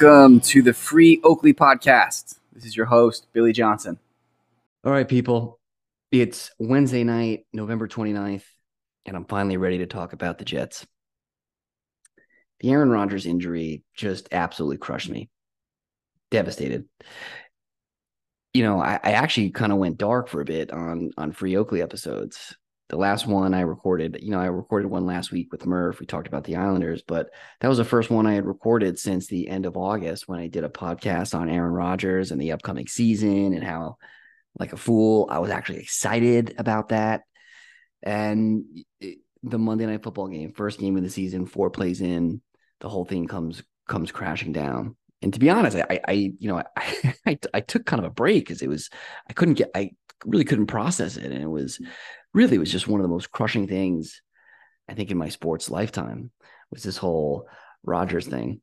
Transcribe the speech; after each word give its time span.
Welcome 0.00 0.38
to 0.40 0.62
the 0.62 0.72
Free 0.72 1.20
Oakley 1.24 1.52
podcast. 1.52 2.38
This 2.52 2.64
is 2.64 2.76
your 2.76 2.86
host, 2.86 3.26
Billy 3.32 3.52
Johnson. 3.52 3.98
All 4.84 4.92
right, 4.92 5.08
people. 5.08 5.58
It's 6.12 6.52
Wednesday 6.60 7.02
night, 7.02 7.46
November 7.52 7.88
29th, 7.88 8.44
and 9.06 9.16
I'm 9.16 9.24
finally 9.24 9.56
ready 9.56 9.78
to 9.78 9.86
talk 9.86 10.12
about 10.12 10.38
the 10.38 10.44
Jets. 10.44 10.86
The 12.60 12.70
Aaron 12.70 12.90
Rodgers 12.90 13.26
injury 13.26 13.82
just 13.92 14.28
absolutely 14.30 14.76
crushed 14.76 15.10
me. 15.10 15.30
Devastated. 16.30 16.84
You 18.54 18.62
know, 18.62 18.80
I, 18.80 19.00
I 19.02 19.12
actually 19.12 19.50
kind 19.50 19.72
of 19.72 19.78
went 19.78 19.98
dark 19.98 20.28
for 20.28 20.40
a 20.40 20.44
bit 20.44 20.70
on 20.70 21.10
on 21.18 21.32
Free 21.32 21.56
Oakley 21.56 21.82
episodes 21.82 22.56
the 22.88 22.96
last 22.96 23.26
one 23.26 23.52
I 23.52 23.60
recorded, 23.60 24.18
you 24.22 24.30
know, 24.30 24.40
I 24.40 24.46
recorded 24.46 24.90
one 24.90 25.04
last 25.04 25.30
week 25.30 25.52
with 25.52 25.66
Murph. 25.66 26.00
We 26.00 26.06
talked 26.06 26.26
about 26.26 26.44
the 26.44 26.56
Islanders, 26.56 27.02
but 27.06 27.30
that 27.60 27.68
was 27.68 27.76
the 27.78 27.84
first 27.84 28.08
one 28.08 28.26
I 28.26 28.34
had 28.34 28.46
recorded 28.46 28.98
since 28.98 29.26
the 29.26 29.48
end 29.48 29.66
of 29.66 29.76
August 29.76 30.26
when 30.26 30.40
I 30.40 30.46
did 30.46 30.64
a 30.64 30.70
podcast 30.70 31.38
on 31.38 31.50
Aaron 31.50 31.72
Rodgers 31.72 32.30
and 32.30 32.40
the 32.40 32.52
upcoming 32.52 32.86
season 32.86 33.52
and 33.52 33.62
how, 33.62 33.98
like 34.58 34.72
a 34.72 34.78
fool, 34.78 35.28
I 35.30 35.38
was 35.38 35.50
actually 35.50 35.80
excited 35.80 36.54
about 36.56 36.88
that. 36.88 37.22
And 38.02 38.64
it, 39.00 39.18
the 39.42 39.58
Monday 39.58 39.84
Night 39.84 40.02
Football 40.02 40.28
game, 40.28 40.52
first 40.52 40.80
game 40.80 40.96
of 40.96 41.02
the 41.02 41.10
season, 41.10 41.46
four 41.46 41.70
plays 41.70 42.00
in, 42.00 42.40
the 42.80 42.88
whole 42.88 43.04
thing 43.04 43.26
comes 43.26 43.62
comes 43.86 44.10
crashing 44.12 44.52
down. 44.52 44.96
And 45.20 45.32
to 45.34 45.40
be 45.40 45.50
honest, 45.50 45.76
I, 45.76 46.00
I 46.06 46.12
you 46.12 46.48
know, 46.48 46.62
I, 46.76 47.14
I, 47.26 47.38
I 47.52 47.60
took 47.60 47.84
kind 47.84 48.00
of 48.00 48.10
a 48.10 48.14
break 48.14 48.46
because 48.46 48.62
it 48.62 48.68
was 48.68 48.88
I 49.28 49.34
couldn't 49.34 49.54
get 49.54 49.70
I 49.74 49.90
really 50.24 50.44
couldn't 50.44 50.66
process 50.66 51.16
it, 51.16 51.30
and 51.30 51.42
it 51.42 51.48
was 51.48 51.80
really 52.34 52.58
was 52.58 52.70
just 52.70 52.88
one 52.88 53.00
of 53.00 53.04
the 53.04 53.08
most 53.08 53.30
crushing 53.30 53.66
things 53.66 54.20
I 54.88 54.94
think 54.94 55.10
in 55.10 55.18
my 55.18 55.28
sports 55.28 55.70
lifetime 55.70 56.30
was 56.70 56.82
this 56.82 56.96
whole 56.96 57.48
Rodgers 57.84 58.26
thing. 58.26 58.60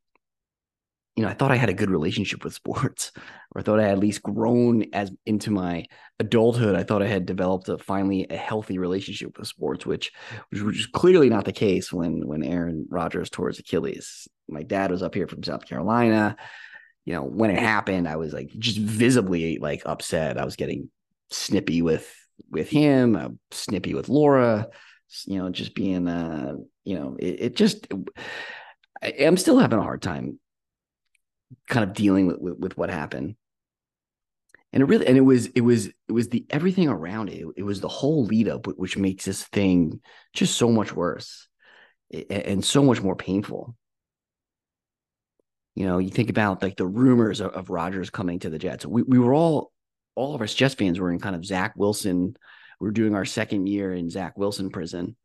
You 1.16 1.23
know, 1.23 1.30
I 1.30 1.33
thought 1.33 1.52
I 1.52 1.55
had 1.55 1.69
a 1.69 1.73
good 1.73 1.89
relationship 1.89 2.43
with 2.43 2.53
sports, 2.53 3.13
or 3.55 3.61
I 3.61 3.63
thought 3.63 3.80
I 3.80 3.83
had 3.83 3.93
at 3.93 3.99
least 3.99 4.21
grown 4.21 4.86
as 4.91 5.11
into 5.25 5.49
my 5.49 5.86
adulthood. 6.19 6.75
I 6.75 6.83
thought 6.83 7.02
I 7.02 7.08
had 7.08 7.25
developed 7.25 7.69
a 7.69 7.77
finally 7.77 8.27
a 8.30 8.36
healthy 8.36 8.77
relationship 8.77 9.38
with 9.38 9.47
sports, 9.47 9.86
which 9.86 10.11
which 10.49 10.61
was 10.61 10.86
clearly 10.88 11.30
not 11.30 11.45
the 11.45 11.53
case 11.53 11.93
when 11.93 12.27
when 12.27 12.43
Aaron 12.43 12.86
Rodgers 12.89 13.30
tore 13.30 13.47
his 13.47 13.59
Achilles. 13.59 14.27
My 14.49 14.63
dad 14.63 14.91
was 14.91 15.02
up 15.02 15.16
here 15.16 15.27
from 15.27 15.43
South 15.43 15.66
Carolina. 15.66 16.36
You 17.05 17.13
know, 17.13 17.23
when 17.23 17.52
it 17.52 17.59
happened, 17.59 18.08
I 18.08 18.17
was 18.17 18.33
like 18.33 18.49
just 18.59 18.77
visibly 18.77 19.58
like 19.59 19.83
upset. 19.86 20.38
I 20.38 20.43
was 20.43 20.55
getting 20.55 20.89
snippy 21.31 21.81
with 21.81 22.13
with 22.50 22.69
him, 22.69 23.39
snippy 23.52 23.94
with 23.94 24.09
Laura, 24.09 24.67
you 25.25 25.38
know, 25.38 25.50
just 25.50 25.75
being, 25.75 26.08
uh, 26.08 26.55
you 26.83 26.97
know, 26.97 27.16
it, 27.19 27.38
it 27.39 27.55
just, 27.55 27.88
I, 29.02 29.08
am 29.08 29.38
still 29.38 29.59
having 29.59 29.80
a 29.80 29.83
hard 29.83 30.02
time 30.02 30.39
kind 31.67 31.83
of 31.83 31.95
dealing 31.95 32.27
with, 32.27 32.39
with, 32.39 32.58
with, 32.59 32.77
what 32.77 32.89
happened. 32.89 33.36
And 34.73 34.81
it 34.81 34.88
really, 34.88 35.08
and 35.08 35.17
it 35.17 35.22
was, 35.22 35.47
it 35.47 35.61
was, 35.61 35.88
it 35.88 36.11
was 36.11 36.30
the 36.30 36.45
everything 36.50 36.89
around 36.89 37.30
it. 37.30 37.45
It 37.55 37.64
was 37.64 37.80
the 37.80 37.88
whole 37.88 38.25
lead 38.25 38.49
up, 38.49 38.67
which 38.67 38.97
makes 38.97 39.25
this 39.25 39.44
thing 39.44 40.02
just 40.33 40.58
so 40.58 40.70
much 40.70 40.94
worse 40.94 41.47
and 42.30 42.64
so 42.64 42.83
much 42.83 43.02
more 43.02 43.16
painful. 43.16 43.75
You 45.75 45.86
know, 45.86 45.97
you 45.97 46.09
think 46.09 46.30
about 46.30 46.61
like 46.61 46.77
the 46.77 46.88
rumors 46.88 47.42
of, 47.42 47.52
of 47.52 47.70
Rodgers 47.70 48.09
coming 48.09 48.39
to 48.39 48.49
the 48.49 48.59
Jets. 48.59 48.86
We, 48.86 49.03
we 49.03 49.20
were 49.20 49.33
all 49.33 49.72
all 50.16 50.35
of 50.35 50.41
us 50.41 50.53
Jets 50.53 50.75
fans 50.75 50.99
were 50.99 51.11
in 51.11 51.19
kind 51.19 51.35
of 51.35 51.45
Zach 51.45 51.73
Wilson. 51.75 52.35
We 52.80 52.89
are 52.89 52.91
doing 52.91 53.15
our 53.15 53.26
second 53.26 53.67
year 53.67 53.93
in 53.93 54.09
Zach 54.09 54.37
Wilson 54.37 54.70
prison, 54.70 55.15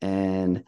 and 0.00 0.64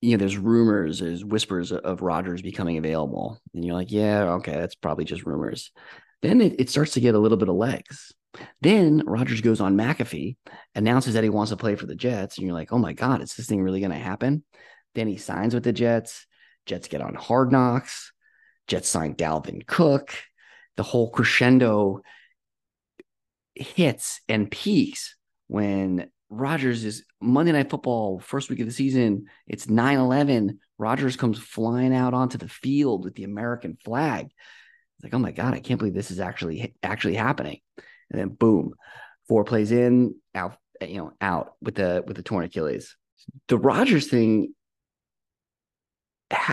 you 0.00 0.12
know, 0.12 0.18
there's 0.18 0.38
rumors, 0.38 1.00
there's 1.00 1.24
whispers 1.24 1.72
of 1.72 2.02
Rodgers 2.02 2.42
becoming 2.42 2.78
available, 2.78 3.40
and 3.54 3.64
you're 3.64 3.74
like, 3.74 3.90
yeah, 3.90 4.24
okay, 4.34 4.52
that's 4.52 4.74
probably 4.76 5.04
just 5.04 5.26
rumors. 5.26 5.72
Then 6.22 6.40
it, 6.40 6.60
it 6.60 6.70
starts 6.70 6.92
to 6.92 7.00
get 7.00 7.14
a 7.14 7.18
little 7.18 7.38
bit 7.38 7.48
of 7.48 7.56
legs. 7.56 8.12
Then 8.60 9.02
Rodgers 9.06 9.40
goes 9.40 9.60
on 9.60 9.76
McAfee, 9.76 10.36
announces 10.74 11.14
that 11.14 11.24
he 11.24 11.30
wants 11.30 11.50
to 11.50 11.56
play 11.56 11.74
for 11.74 11.86
the 11.86 11.94
Jets, 11.94 12.38
and 12.38 12.46
you're 12.46 12.54
like, 12.54 12.72
oh 12.72 12.78
my 12.78 12.92
god, 12.92 13.22
is 13.22 13.34
this 13.34 13.46
thing 13.46 13.62
really 13.62 13.80
going 13.80 13.92
to 13.92 13.98
happen? 13.98 14.44
Then 14.94 15.08
he 15.08 15.16
signs 15.16 15.54
with 15.54 15.64
the 15.64 15.72
Jets. 15.72 16.26
Jets 16.66 16.88
get 16.88 17.00
on 17.00 17.14
Hard 17.14 17.50
Knocks. 17.50 18.12
Jets 18.66 18.88
sign 18.88 19.14
Dalvin 19.14 19.66
Cook. 19.66 20.14
The 20.76 20.82
whole 20.82 21.10
crescendo 21.10 22.02
hits 23.60 24.20
and 24.28 24.50
peaks 24.50 25.16
when 25.46 26.10
Rodgers 26.30 26.84
is 26.84 27.04
Monday 27.20 27.52
Night 27.52 27.70
Football, 27.70 28.20
first 28.20 28.50
week 28.50 28.60
of 28.60 28.66
the 28.66 28.72
season. 28.72 29.26
It's 29.46 29.68
9 29.68 29.98
11. 29.98 30.58
Rodgers 30.78 31.16
comes 31.16 31.38
flying 31.38 31.94
out 31.94 32.14
onto 32.14 32.38
the 32.38 32.48
field 32.48 33.04
with 33.04 33.14
the 33.14 33.24
American 33.24 33.76
flag. 33.84 34.26
It's 34.26 35.04
like, 35.04 35.14
oh 35.14 35.18
my 35.18 35.32
God, 35.32 35.54
I 35.54 35.60
can't 35.60 35.78
believe 35.78 35.94
this 35.94 36.10
is 36.10 36.20
actually 36.20 36.74
actually 36.82 37.14
happening. 37.14 37.60
And 38.10 38.20
then 38.20 38.28
boom, 38.28 38.74
four 39.28 39.44
plays 39.44 39.72
in, 39.72 40.16
out, 40.34 40.56
you 40.80 40.98
know, 40.98 41.12
out 41.20 41.54
with 41.60 41.76
the 41.76 42.04
with 42.06 42.16
the 42.16 42.22
torn 42.22 42.44
Achilles. 42.44 42.96
The 43.48 43.58
Rodgers 43.58 44.08
thing 44.08 44.54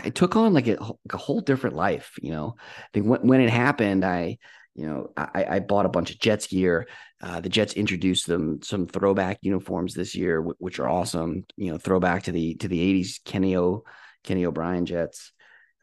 it 0.05 0.15
took 0.15 0.35
on 0.35 0.53
like 0.53 0.67
a, 0.67 0.77
like 0.81 1.13
a 1.13 1.17
whole 1.17 1.41
different 1.41 1.75
life, 1.75 2.17
you 2.21 2.31
know. 2.31 2.55
I 2.59 2.87
think 2.93 3.07
when, 3.07 3.27
when 3.27 3.41
it 3.41 3.49
happened, 3.49 4.05
I 4.05 4.37
you 4.75 4.85
know, 4.85 5.11
I, 5.15 5.45
I 5.49 5.59
bought 5.59 5.85
a 5.85 5.89
bunch 5.89 6.11
of 6.11 6.19
Jets 6.19 6.47
gear. 6.47 6.87
Uh, 7.21 7.39
the 7.39 7.49
Jets 7.49 7.73
introduced 7.73 8.27
them 8.27 8.61
some 8.61 8.85
throwback 8.85 9.39
uniforms 9.41 9.93
this 9.93 10.15
year, 10.15 10.37
w- 10.37 10.55
which 10.59 10.79
are 10.79 10.89
awesome. 10.89 11.45
You 11.55 11.71
know, 11.71 11.77
throwback 11.77 12.23
to 12.23 12.33
the 12.33 12.55
to 12.55 12.67
the 12.67 12.79
'80s 13.03 13.23
Kenny 13.23 13.55
O 13.55 13.83
Kenny 14.23 14.45
O'Brien 14.45 14.85
Jets. 14.85 15.31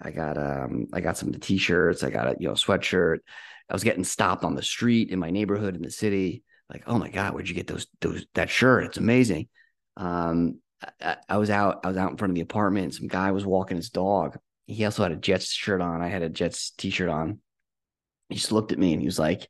I 0.01 0.11
got 0.11 0.37
um 0.37 0.89
I 0.93 1.01
got 1.01 1.17
some 1.17 1.29
of 1.29 1.33
the 1.33 1.41
t-shirts. 1.41 2.03
I 2.03 2.11
got 2.11 2.29
a 2.29 2.37
you 2.39 2.49
know 2.49 2.55
sweatshirt. 2.55 3.19
I 3.71 3.73
was 3.73 3.85
getting 3.85 4.05
stopped 4.05 4.45
on 4.45 4.55
the 4.55 4.63
street 4.63 5.09
in 5.09 5.19
my 5.19 5.31
neighborhood 5.31 5.75
in 5.75 5.83
the 5.83 5.91
city. 5.91 6.43
Like, 6.69 6.85
oh 6.87 6.99
my 6.99 7.09
god, 7.09 7.33
where'd 7.33 7.49
you 7.49 7.55
get 7.55 7.67
those 7.67 7.87
those 8.03 8.27
that 8.35 8.51
shirt? 8.51 8.85
It's 8.85 8.99
amazing. 8.99 9.49
Um, 9.97 10.61
I, 11.01 11.17
I 11.31 11.37
was 11.39 11.49
out 11.49 11.81
I 11.85 11.89
was 11.89 11.97
out 11.97 12.11
in 12.11 12.19
front 12.19 12.33
of 12.33 12.35
the 12.35 12.43
apartment. 12.43 12.95
Some 12.95 13.09
guy 13.09 13.31
was 13.31 13.47
walking 13.47 13.79
his 13.79 13.89
dog. 13.89 14.39
He 14.67 14.85
also 14.85 15.03
had 15.03 15.13
a 15.13 15.17
Jets 15.17 15.51
shirt 15.51 15.81
on. 15.81 16.03
I 16.03 16.09
had 16.09 16.23
a 16.23 16.29
Jets 16.29 16.73
t-shirt 16.73 17.09
on 17.09 17.41
he 18.29 18.37
just 18.37 18.53
looked 18.53 18.73
at 18.73 18.79
me 18.79 18.93
and 18.93 19.01
he 19.01 19.07
was 19.07 19.19
like, 19.19 19.49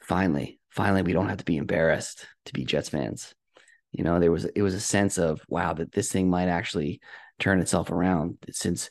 finally, 0.00 0.60
finally, 0.70 1.02
we 1.02 1.12
don't 1.12 1.28
have 1.28 1.38
to 1.38 1.44
be 1.44 1.56
embarrassed 1.56 2.26
to 2.46 2.52
be 2.52 2.64
Jets 2.64 2.88
fans. 2.88 3.34
You 3.92 4.04
know, 4.04 4.18
there 4.18 4.32
was 4.32 4.44
it 4.44 4.62
was 4.62 4.74
a 4.74 4.80
sense 4.80 5.18
of 5.18 5.40
wow 5.48 5.72
that 5.74 5.92
this 5.92 6.10
thing 6.10 6.28
might 6.28 6.48
actually 6.48 7.00
turn 7.38 7.60
itself 7.60 7.90
around 7.90 8.38
since 8.50 8.90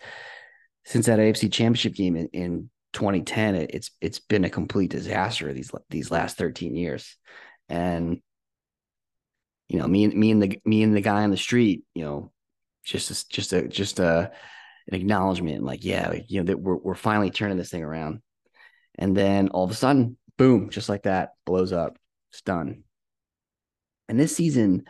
since 0.86 1.06
that 1.06 1.20
AFC 1.20 1.52
Championship 1.52 1.94
game 1.94 2.16
in, 2.16 2.28
in 2.28 2.70
2010. 2.94 3.56
It, 3.56 3.72
it's 3.74 3.92
it's 4.02 4.20
been 4.20 4.46
a 4.46 4.50
complete 4.50 4.92
disaster 4.92 5.52
these 5.54 5.72
these 5.90 6.12
last 6.12 6.38
13 6.38 6.76
years, 6.76 7.18
and 7.68 8.22
you 9.68 9.80
know 9.80 9.88
me 9.88 10.06
and 10.06 10.14
me 10.14 10.32
and 10.32 10.42
the 10.42 10.60
me 10.66 10.84
and 10.84 10.96
the 10.96 11.02
guy 11.02 11.24
on 11.24 11.32
the 11.32 11.38
street, 11.38 11.84
you 11.94 12.06
know, 12.06 12.32
just 12.86 13.30
just 13.30 13.54
a 13.54 13.68
just 13.68 14.00
a 14.00 14.32
an 14.88 14.96
acknowledgement, 14.96 15.64
like 15.64 15.84
yeah, 15.84 16.14
you 16.28 16.40
know 16.40 16.46
that 16.46 16.60
we're 16.60 16.78
we're 16.78 16.96
finally 16.96 17.30
turning 17.30 17.58
this 17.58 17.70
thing 17.70 17.84
around. 17.84 18.22
And 18.98 19.16
then 19.16 19.50
all 19.50 19.64
of 19.64 19.72
a 19.72 19.76
sudden, 19.76 20.18
boom, 20.38 20.70
just 20.70 20.90
like 20.90 21.04
that, 21.04 21.34
blows 21.46 21.74
up. 21.74 21.98
It's 22.32 22.42
done. 22.42 22.84
And 24.10 24.20
this 24.20 24.36
season, 24.36 24.86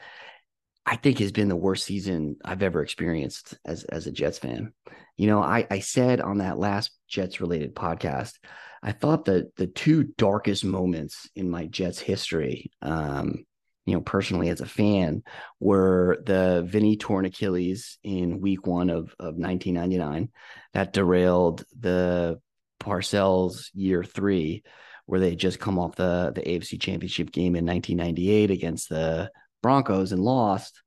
I 0.85 0.95
think 0.97 1.19
has 1.19 1.31
been 1.31 1.49
the 1.49 1.55
worst 1.55 1.85
season 1.85 2.37
I've 2.43 2.63
ever 2.63 2.81
experienced 2.81 3.57
as 3.65 3.83
as 3.85 4.07
a 4.07 4.11
Jets 4.11 4.39
fan. 4.39 4.73
You 5.17 5.27
know, 5.27 5.41
I 5.41 5.65
I 5.69 5.79
said 5.79 6.19
on 6.19 6.39
that 6.39 6.57
last 6.57 6.91
Jets 7.07 7.39
related 7.39 7.75
podcast, 7.75 8.33
I 8.81 8.91
thought 8.91 9.25
that 9.25 9.55
the 9.55 9.67
two 9.67 10.03
darkest 10.17 10.65
moments 10.65 11.29
in 11.35 11.49
my 11.49 11.67
Jets 11.67 11.99
history, 11.99 12.71
um, 12.81 13.45
you 13.85 13.93
know, 13.93 14.01
personally 14.01 14.49
as 14.49 14.59
a 14.59 14.65
fan, 14.65 15.23
were 15.59 16.21
the 16.25 16.63
Vinny 16.67 16.97
torn 16.97 17.25
Achilles 17.25 17.97
in 18.03 18.41
Week 18.41 18.67
One 18.67 18.89
of 18.89 19.15
of 19.19 19.35
1999 19.35 20.29
that 20.73 20.91
derailed 20.91 21.63
the 21.79 22.41
Parcells 22.83 23.69
year 23.73 24.03
three, 24.03 24.63
where 25.05 25.19
they 25.19 25.35
just 25.35 25.59
come 25.59 25.79
off 25.79 25.95
the 25.95 26.31
the 26.35 26.41
AFC 26.41 26.79
Championship 26.79 27.31
game 27.31 27.55
in 27.55 27.65
1998 27.65 28.51
against 28.51 28.89
the 28.89 29.31
Broncos 29.61 30.11
and 30.11 30.21
lost. 30.21 30.81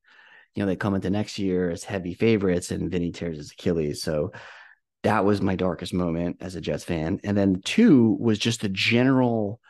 You 0.55 0.63
know, 0.63 0.67
they 0.67 0.77
come 0.77 0.95
into 0.95 1.11
next 1.11 1.39
year 1.39 1.71
as 1.71 1.85
heavy 1.85 2.15
favorites, 2.15 2.71
and 2.71 2.91
Vinny 2.91 3.13
tears 3.13 3.37
his 3.37 3.53
Achilles. 3.53 4.03
So 4.03 4.33
that 5.03 5.25
was 5.25 5.41
my 5.41 5.55
darkest 5.55 5.95
moment 5.95 6.39
as 6.41 6.55
a 6.55 6.61
Jets 6.61 6.85
fan. 6.85 7.21
And 7.23 7.37
then 7.37 7.61
two 7.65 8.17
was 8.19 8.39
just 8.39 8.61
the 8.61 8.69
general 8.69 9.61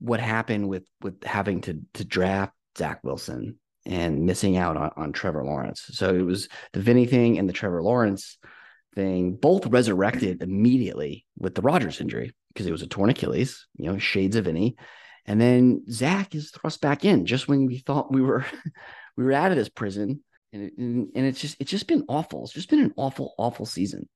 what 0.00 0.20
happened 0.20 0.68
with 0.68 0.84
with 1.00 1.22
having 1.24 1.60
to 1.62 1.80
to 1.94 2.04
draft 2.04 2.54
Zach 2.76 3.00
Wilson 3.02 3.58
and 3.84 4.26
missing 4.26 4.56
out 4.56 4.76
on, 4.76 4.90
on 4.96 5.12
Trevor 5.12 5.44
Lawrence. 5.44 5.84
So 5.92 6.14
it 6.14 6.22
was 6.22 6.48
the 6.72 6.80
Vinny 6.80 7.06
thing 7.06 7.38
and 7.38 7.48
the 7.48 7.54
Trevor 7.54 7.82
Lawrence 7.82 8.38
thing, 8.94 9.34
both 9.34 9.66
resurrected 9.66 10.42
immediately 10.42 11.24
with 11.38 11.54
the 11.54 11.62
Rodgers 11.62 12.00
injury 12.00 12.32
because 12.52 12.66
it 12.66 12.72
was 12.72 12.82
a 12.82 12.86
torn 12.86 13.10
Achilles, 13.10 13.66
you 13.76 13.86
know, 13.90 13.98
shades 13.98 14.36
of 14.36 14.46
Vinny. 14.46 14.76
And 15.26 15.40
then 15.40 15.84
Zach 15.90 16.34
is 16.34 16.50
thrust 16.50 16.80
back 16.80 17.04
in 17.04 17.26
just 17.26 17.48
when 17.48 17.66
we 17.66 17.78
thought 17.78 18.12
we 18.12 18.22
were 18.22 18.44
we 19.16 19.24
were 19.24 19.32
out 19.32 19.50
of 19.50 19.56
this 19.56 19.68
prison. 19.68 20.22
And, 20.52 20.62
it, 20.62 20.72
and, 20.78 21.10
it's 21.14 21.40
just 21.40 21.56
it's 21.60 21.70
just 21.70 21.86
been 21.86 22.04
awful. 22.08 22.44
It's 22.44 22.54
just 22.54 22.70
been 22.70 22.80
an 22.80 22.94
awful, 22.96 23.34
awful 23.38 23.66
season. 23.66 24.08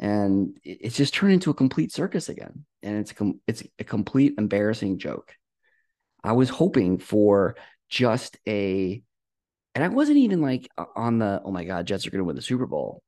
and 0.00 0.56
it's 0.64 0.96
just 0.96 1.12
turned 1.12 1.34
into 1.34 1.50
a 1.50 1.54
complete 1.54 1.92
circus 1.92 2.28
again. 2.28 2.64
And 2.82 2.98
it's 2.98 3.12
a, 3.20 3.32
it's 3.46 3.62
a 3.78 3.84
complete 3.84 4.34
embarrassing 4.38 4.98
joke. 4.98 5.34
I 6.24 6.32
was 6.32 6.48
hoping 6.48 6.98
for 6.98 7.56
just 7.88 8.38
a, 8.46 9.02
and 9.74 9.84
I 9.84 9.88
wasn't 9.88 10.18
even 10.18 10.40
like 10.40 10.68
uh, 10.78 10.86
on 10.96 11.18
the 11.18 11.42
oh 11.44 11.52
my 11.52 11.64
god, 11.64 11.86
Jets 11.86 12.06
are 12.06 12.10
going 12.10 12.20
to 12.20 12.24
win 12.24 12.36
the 12.36 12.42
Super 12.42 12.66
Bowl 12.66 13.02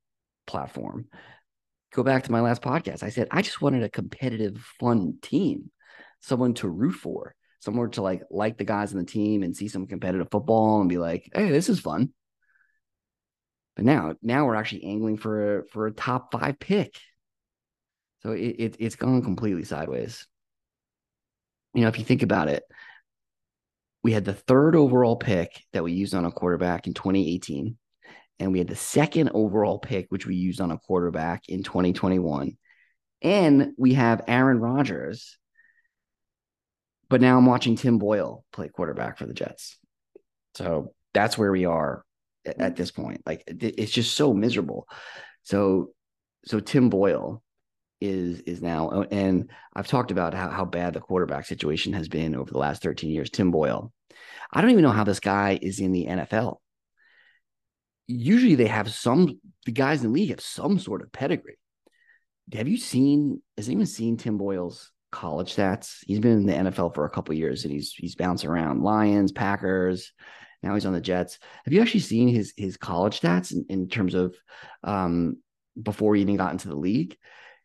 platform. 0.47 1.07
Go 1.93 2.03
back 2.03 2.23
to 2.23 2.31
my 2.31 2.41
last 2.41 2.61
podcast. 2.61 3.03
I 3.03 3.09
said 3.09 3.27
I 3.31 3.41
just 3.41 3.61
wanted 3.61 3.83
a 3.83 3.89
competitive, 3.89 4.57
fun 4.79 5.17
team, 5.21 5.71
someone 6.19 6.53
to 6.55 6.69
root 6.69 6.93
for, 6.93 7.35
someone 7.59 7.91
to 7.91 8.01
like 8.01 8.23
like 8.29 8.57
the 8.57 8.63
guys 8.63 8.91
on 8.93 8.99
the 8.99 9.05
team 9.05 9.43
and 9.43 9.55
see 9.55 9.67
some 9.67 9.87
competitive 9.87 10.29
football 10.31 10.79
and 10.79 10.89
be 10.89 10.97
like, 10.97 11.29
hey, 11.33 11.49
this 11.49 11.69
is 11.69 11.79
fun. 11.79 12.13
But 13.75 13.85
now, 13.85 14.15
now 14.21 14.45
we're 14.45 14.55
actually 14.55 14.83
angling 14.85 15.17
for 15.17 15.59
a, 15.59 15.67
for 15.69 15.87
a 15.87 15.93
top 15.93 16.31
five 16.31 16.59
pick. 16.59 16.95
So 18.21 18.31
it, 18.31 18.55
it 18.59 18.75
it's 18.79 18.95
gone 18.95 19.23
completely 19.23 19.63
sideways. 19.63 20.27
You 21.73 21.81
know, 21.81 21.87
if 21.87 21.97
you 21.97 22.05
think 22.05 22.21
about 22.21 22.49
it, 22.49 22.63
we 24.03 24.11
had 24.11 24.25
the 24.25 24.33
third 24.33 24.75
overall 24.75 25.15
pick 25.15 25.63
that 25.73 25.83
we 25.83 25.93
used 25.93 26.13
on 26.13 26.25
a 26.25 26.31
quarterback 26.31 26.87
in 26.87 26.93
2018, 26.93 27.77
and 28.41 28.51
we 28.51 28.57
had 28.57 28.67
the 28.67 28.75
second 28.75 29.29
overall 29.35 29.77
pick 29.77 30.07
which 30.09 30.25
we 30.25 30.35
used 30.35 30.59
on 30.59 30.71
a 30.71 30.77
quarterback 30.79 31.47
in 31.47 31.61
2021, 31.61 32.57
and 33.21 33.73
we 33.77 33.93
have 33.93 34.23
Aaron 34.27 34.59
Rodgers. 34.59 35.37
But 37.07 37.21
now 37.21 37.37
I'm 37.37 37.45
watching 37.45 37.75
Tim 37.75 37.99
Boyle 37.99 38.43
play 38.51 38.69
quarterback 38.69 39.17
for 39.17 39.27
the 39.27 39.33
Jets. 39.33 39.77
So 40.55 40.93
that's 41.13 41.37
where 41.37 41.51
we 41.51 41.65
are 41.65 42.03
at 42.45 42.75
this 42.75 42.89
point. 42.89 43.21
Like 43.25 43.43
it's 43.47 43.91
just 43.91 44.15
so 44.15 44.33
miserable. 44.33 44.87
So 45.43 45.91
so 46.45 46.59
Tim 46.59 46.89
Boyle 46.89 47.43
is 47.99 48.39
is 48.41 48.63
now 48.63 48.89
uh, 48.89 49.05
and 49.11 49.51
I've 49.75 49.87
talked 49.87 50.09
about 50.09 50.33
how, 50.33 50.49
how 50.49 50.65
bad 50.65 50.93
the 50.93 50.99
quarterback 50.99 51.45
situation 51.45 51.93
has 51.93 52.07
been 52.07 52.35
over 52.35 52.49
the 52.49 52.57
last 52.57 52.81
13 52.81 53.11
years. 53.11 53.29
Tim 53.29 53.51
Boyle. 53.51 53.93
I 54.51 54.61
don't 54.61 54.71
even 54.71 54.83
know 54.83 54.89
how 54.89 55.03
this 55.03 55.19
guy 55.19 55.59
is 55.61 55.79
in 55.79 55.91
the 55.91 56.07
NFL. 56.07 56.57
Usually 58.07 58.55
they 58.55 58.67
have 58.67 58.91
some 58.91 59.39
the 59.65 59.71
guys 59.71 60.03
in 60.03 60.07
the 60.07 60.13
league 60.13 60.29
have 60.29 60.41
some 60.41 60.79
sort 60.79 61.01
of 61.01 61.11
pedigree. 61.11 61.57
Have 62.53 62.67
you 62.67 62.77
seen 62.77 63.41
has 63.57 63.67
anyone 63.67 63.85
seen 63.85 64.17
Tim 64.17 64.37
Boyle's 64.37 64.91
college 65.11 65.55
stats? 65.55 65.99
He's 66.05 66.19
been 66.19 66.31
in 66.31 66.45
the 66.45 66.71
NFL 66.71 66.95
for 66.95 67.05
a 67.05 67.09
couple 67.09 67.35
years 67.35 67.63
and 67.63 67.73
he's 67.73 67.93
he's 67.93 68.15
bouncing 68.15 68.49
around 68.49 68.83
Lions, 68.83 69.31
Packers, 69.31 70.11
now 70.63 70.75
he's 70.75 70.85
on 70.85 70.93
the 70.93 71.01
Jets. 71.01 71.39
Have 71.65 71.73
you 71.73 71.81
actually 71.81 72.01
seen 72.01 72.27
his 72.27 72.53
his 72.55 72.77
college 72.77 73.19
stats 73.19 73.51
in, 73.51 73.65
in 73.69 73.89
terms 73.89 74.13
of 74.13 74.35
um, 74.83 75.37
before 75.81 76.15
he 76.15 76.21
even 76.21 76.37
got 76.37 76.51
into 76.51 76.67
the 76.67 76.75
league? 76.75 77.17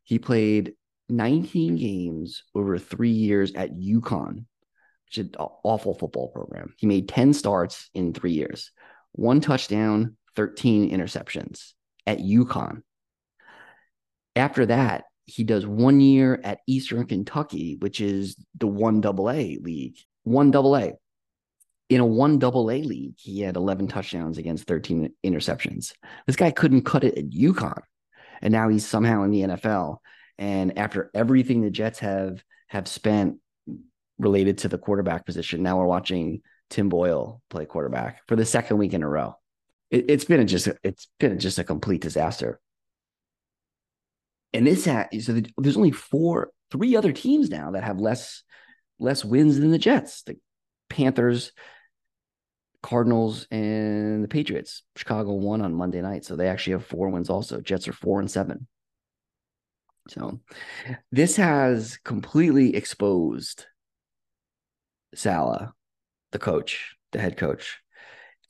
He 0.04 0.18
played 0.18 0.74
19 1.08 1.76
games 1.76 2.42
over 2.54 2.78
three 2.78 3.10
years 3.10 3.52
at 3.54 3.76
UConn, 3.76 4.44
which 5.06 5.18
is 5.18 5.26
an 5.26 5.34
awful 5.38 5.94
football 5.94 6.28
program. 6.28 6.74
He 6.78 6.86
made 6.86 7.08
10 7.08 7.34
starts 7.34 7.90
in 7.94 8.12
three 8.12 8.32
years, 8.32 8.70
one 9.12 9.40
touchdown, 9.40 10.16
13 10.36 10.90
interceptions 10.90 11.72
at 12.06 12.18
UConn. 12.18 12.82
After 14.34 14.66
that, 14.66 15.04
he 15.24 15.42
does 15.42 15.66
one 15.66 16.00
year 16.00 16.40
at 16.44 16.60
Eastern 16.68 17.06
Kentucky, 17.06 17.76
which 17.80 18.00
is 18.00 18.36
the 18.56 18.66
one 18.66 19.00
double 19.00 19.30
A 19.30 19.58
league, 19.60 19.96
one 20.22 20.50
double 20.50 20.76
A 20.76 20.92
in 21.88 22.00
a 22.00 22.06
one 22.06 22.38
double 22.38 22.70
A 22.70 22.82
league, 22.82 23.14
he 23.16 23.40
had 23.40 23.56
11 23.56 23.88
touchdowns 23.88 24.38
against 24.38 24.66
13 24.66 25.12
interceptions. 25.24 25.92
This 26.26 26.36
guy 26.36 26.50
couldn't 26.50 26.82
cut 26.82 27.04
it 27.04 27.16
at 27.16 27.30
UConn. 27.30 27.80
And 28.42 28.52
now 28.52 28.68
he's 28.68 28.86
somehow 28.86 29.22
in 29.22 29.30
the 29.30 29.42
NFL. 29.42 29.98
And 30.38 30.78
after 30.78 31.10
everything 31.14 31.62
the 31.62 31.70
Jets 31.70 32.00
have 32.00 32.42
have 32.68 32.88
spent 32.88 33.36
related 34.18 34.58
to 34.58 34.68
the 34.68 34.78
quarterback 34.78 35.24
position, 35.24 35.62
now 35.62 35.78
we're 35.78 35.86
watching 35.86 36.42
Tim 36.68 36.88
Boyle 36.88 37.40
play 37.48 37.64
quarterback 37.64 38.20
for 38.26 38.36
the 38.36 38.44
second 38.44 38.78
week 38.78 38.92
in 38.92 39.02
a 39.02 39.08
row. 39.08 39.36
It, 39.90 40.10
has 40.10 40.24
been 40.24 40.40
a 40.40 40.44
just 40.44 40.68
it's 40.82 41.08
been 41.18 41.38
just 41.38 41.58
a 41.58 41.64
complete 41.64 42.00
disaster. 42.00 42.60
And 44.52 44.66
this 44.66 44.86
ha- 44.86 45.08
so 45.20 45.32
the, 45.34 45.50
there's 45.58 45.76
only 45.76 45.90
four, 45.90 46.50
three 46.70 46.96
other 46.96 47.12
teams 47.12 47.50
now 47.50 47.72
that 47.72 47.84
have 47.84 48.00
less 48.00 48.42
less 48.98 49.24
wins 49.24 49.58
than 49.58 49.70
the 49.70 49.78
Jets. 49.78 50.22
The 50.22 50.36
Panthers 50.88 51.52
Cardinals 52.82 53.46
and 53.50 54.22
the 54.22 54.28
Patriots. 54.28 54.82
Chicago 54.94 55.32
won 55.32 55.60
on 55.60 55.74
Monday 55.74 56.00
night, 56.00 56.24
so 56.24 56.36
they 56.36 56.48
actually 56.48 56.74
have 56.74 56.86
four 56.86 57.08
wins. 57.08 57.28
Also, 57.28 57.60
Jets 57.60 57.88
are 57.88 57.92
four 57.92 58.20
and 58.20 58.30
seven. 58.30 58.66
So, 60.08 60.40
this 61.10 61.36
has 61.36 61.98
completely 62.04 62.76
exposed 62.76 63.66
Saleh, 65.14 65.68
the 66.30 66.38
coach, 66.38 66.94
the 67.10 67.18
head 67.18 67.36
coach. 67.36 67.80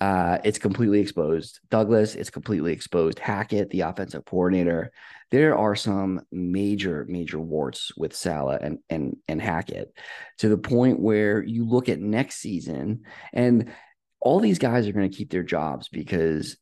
Uh, 0.00 0.38
it's 0.44 0.58
completely 0.58 1.00
exposed 1.00 1.60
Douglas. 1.70 2.14
It's 2.14 2.31
completely 2.31 2.72
exposed 2.72 3.19
Hackett, 3.19 3.70
the 3.70 3.81
offensive 3.81 4.25
coordinator. 4.26 4.93
There 5.31 5.56
are 5.56 5.75
some 5.75 6.20
major, 6.31 7.06
major 7.08 7.40
warts 7.40 7.93
with 7.96 8.14
Saleh 8.14 8.60
and 8.62 8.78
and 8.90 9.16
and 9.26 9.40
Hackett 9.40 9.93
to 10.38 10.48
the 10.48 10.58
point 10.58 11.00
where 11.00 11.43
you 11.43 11.66
look 11.66 11.88
at 11.88 11.98
next 11.98 12.37
season 12.37 13.04
and 13.32 13.72
all 14.20 14.40
these 14.40 14.58
guys 14.58 14.87
are 14.87 14.93
going 14.93 15.10
to 15.10 15.16
keep 15.16 15.31
their 15.31 15.43
jobs 15.43 15.88
because 15.88 16.56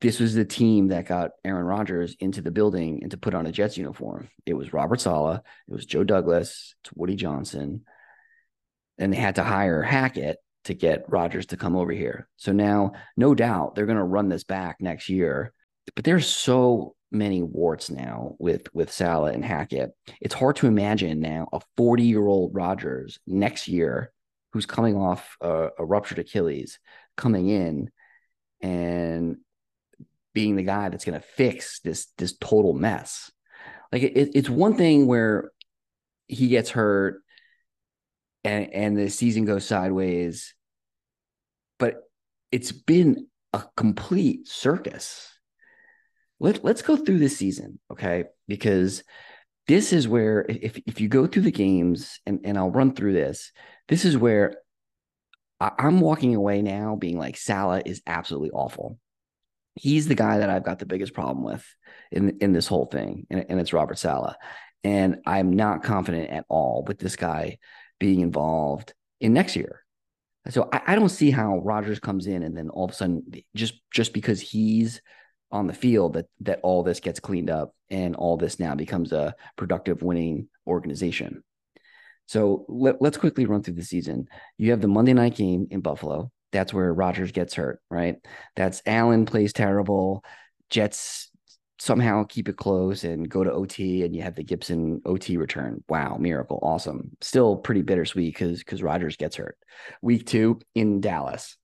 this 0.00 0.20
was 0.20 0.34
the 0.34 0.44
team 0.44 0.88
that 0.88 1.06
got 1.06 1.32
Aaron 1.44 1.64
Rodgers 1.64 2.14
into 2.20 2.42
the 2.42 2.50
building 2.50 3.00
and 3.02 3.10
to 3.10 3.16
put 3.16 3.34
on 3.34 3.46
a 3.46 3.52
Jets 3.52 3.78
uniform. 3.78 4.28
It 4.44 4.54
was 4.54 4.72
Robert 4.72 5.00
Saleh, 5.00 5.40
it 5.68 5.72
was 5.72 5.86
Joe 5.86 6.04
Douglas, 6.04 6.74
it's 6.84 6.92
Woody 6.94 7.16
Johnson, 7.16 7.84
and 8.98 9.12
they 9.12 9.16
had 9.16 9.36
to 9.36 9.42
hire 9.42 9.82
Hackett 9.82 10.38
to 10.64 10.74
get 10.74 11.04
Rodgers 11.08 11.46
to 11.46 11.56
come 11.56 11.76
over 11.76 11.92
here. 11.92 12.28
So 12.36 12.52
now, 12.52 12.92
no 13.16 13.34
doubt, 13.34 13.74
they're 13.74 13.86
going 13.86 13.98
to 13.98 14.04
run 14.04 14.28
this 14.28 14.44
back 14.44 14.76
next 14.80 15.08
year. 15.08 15.52
But 15.94 16.04
there's 16.04 16.26
so 16.26 16.94
many 17.10 17.42
warts 17.42 17.90
now 17.90 18.36
with 18.38 18.72
with 18.74 18.90
Saleh 18.90 19.34
and 19.34 19.44
Hackett. 19.44 19.90
It's 20.20 20.34
hard 20.34 20.56
to 20.56 20.66
imagine 20.66 21.20
now 21.20 21.48
a 21.52 21.60
40 21.76 22.04
year 22.04 22.26
old 22.26 22.54
Rodgers 22.54 23.18
next 23.26 23.68
year 23.68 24.12
who's 24.52 24.66
coming 24.66 24.96
off 24.96 25.36
a, 25.40 25.68
a 25.78 25.84
ruptured 25.84 26.18
Achilles 26.18 26.78
coming 27.16 27.48
in 27.48 27.90
and 28.60 29.38
being 30.34 30.56
the 30.56 30.62
guy 30.62 30.88
that's 30.88 31.04
going 31.04 31.20
to 31.20 31.26
fix 31.26 31.80
this 31.80 32.06
this 32.18 32.36
total 32.38 32.72
mess. 32.72 33.30
Like 33.90 34.02
it, 34.02 34.30
it's 34.34 34.48
one 34.48 34.76
thing 34.76 35.06
where 35.06 35.50
he 36.28 36.48
gets 36.48 36.70
hurt 36.70 37.21
and 38.44 38.72
and 38.72 38.96
the 38.96 39.08
season 39.08 39.44
goes 39.44 39.66
sideways, 39.66 40.54
but 41.78 42.02
it's 42.50 42.72
been 42.72 43.26
a 43.52 43.64
complete 43.76 44.48
circus. 44.48 45.28
Let, 46.40 46.64
let's 46.64 46.82
go 46.82 46.96
through 46.96 47.18
this 47.18 47.36
season, 47.36 47.78
okay? 47.90 48.24
Because 48.48 49.04
this 49.68 49.92
is 49.92 50.08
where 50.08 50.44
if 50.48 50.80
if 50.86 51.00
you 51.00 51.08
go 51.08 51.26
through 51.26 51.42
the 51.42 51.52
games 51.52 52.18
and 52.26 52.40
and 52.44 52.58
I'll 52.58 52.70
run 52.70 52.94
through 52.94 53.12
this, 53.12 53.52
this 53.88 54.04
is 54.04 54.16
where 54.16 54.56
I, 55.60 55.70
I'm 55.78 56.00
walking 56.00 56.34
away 56.34 56.62
now 56.62 56.96
being 56.96 57.18
like 57.18 57.36
Saleh 57.36 57.82
is 57.86 58.02
absolutely 58.06 58.50
awful. 58.50 58.98
He's 59.74 60.08
the 60.08 60.14
guy 60.14 60.38
that 60.38 60.50
I've 60.50 60.64
got 60.64 60.80
the 60.80 60.86
biggest 60.86 61.14
problem 61.14 61.44
with 61.44 61.64
in 62.10 62.38
in 62.40 62.52
this 62.52 62.66
whole 62.66 62.86
thing, 62.86 63.26
and, 63.30 63.46
and 63.48 63.60
it's 63.60 63.72
Robert 63.72 63.98
Saleh. 63.98 64.34
And 64.84 65.18
I'm 65.26 65.52
not 65.52 65.84
confident 65.84 66.30
at 66.30 66.44
all 66.48 66.84
with 66.84 66.98
this 66.98 67.14
guy 67.14 67.58
being 68.02 68.18
involved 68.18 68.94
in 69.20 69.32
next 69.32 69.54
year. 69.54 69.84
So 70.50 70.68
I, 70.72 70.80
I 70.88 70.94
don't 70.96 71.08
see 71.08 71.30
how 71.30 71.60
Rodgers 71.60 72.00
comes 72.00 72.26
in 72.26 72.42
and 72.42 72.56
then 72.56 72.68
all 72.68 72.84
of 72.84 72.90
a 72.90 72.94
sudden 72.94 73.22
just 73.54 73.74
just 73.92 74.12
because 74.12 74.40
he's 74.40 75.00
on 75.52 75.68
the 75.68 75.72
field 75.72 76.14
that 76.14 76.26
that 76.40 76.58
all 76.64 76.82
this 76.82 76.98
gets 76.98 77.20
cleaned 77.20 77.48
up 77.48 77.76
and 77.90 78.16
all 78.16 78.36
this 78.36 78.58
now 78.58 78.74
becomes 78.74 79.12
a 79.12 79.36
productive 79.56 80.02
winning 80.02 80.48
organization. 80.66 81.44
So 82.26 82.66
let, 82.68 83.00
us 83.00 83.16
quickly 83.16 83.46
run 83.46 83.62
through 83.62 83.74
the 83.74 83.84
season. 83.84 84.26
You 84.58 84.72
have 84.72 84.80
the 84.80 84.88
Monday 84.88 85.12
night 85.12 85.36
game 85.36 85.68
in 85.70 85.80
Buffalo. 85.80 86.32
That's 86.50 86.74
where 86.74 86.92
Rodgers 86.92 87.30
gets 87.30 87.54
hurt, 87.54 87.80
right? 87.88 88.16
That's 88.56 88.82
Allen 88.84 89.26
plays 89.26 89.52
terrible. 89.52 90.24
Jets 90.70 91.30
somehow 91.82 92.22
keep 92.22 92.48
it 92.48 92.56
close 92.56 93.02
and 93.02 93.28
go 93.28 93.42
to 93.42 93.52
OT, 93.52 94.04
and 94.04 94.14
you 94.14 94.22
have 94.22 94.36
the 94.36 94.44
Gibson 94.44 95.02
OT 95.04 95.36
return. 95.36 95.82
Wow, 95.88 96.16
miracle, 96.16 96.60
awesome. 96.62 97.10
Still 97.20 97.56
pretty 97.56 97.82
bittersweet 97.82 98.32
because 98.32 98.60
because 98.60 98.84
Rodgers 98.84 99.16
gets 99.16 99.34
hurt. 99.34 99.58
Week 100.00 100.24
two 100.24 100.60
in 100.76 101.00
Dallas. 101.00 101.56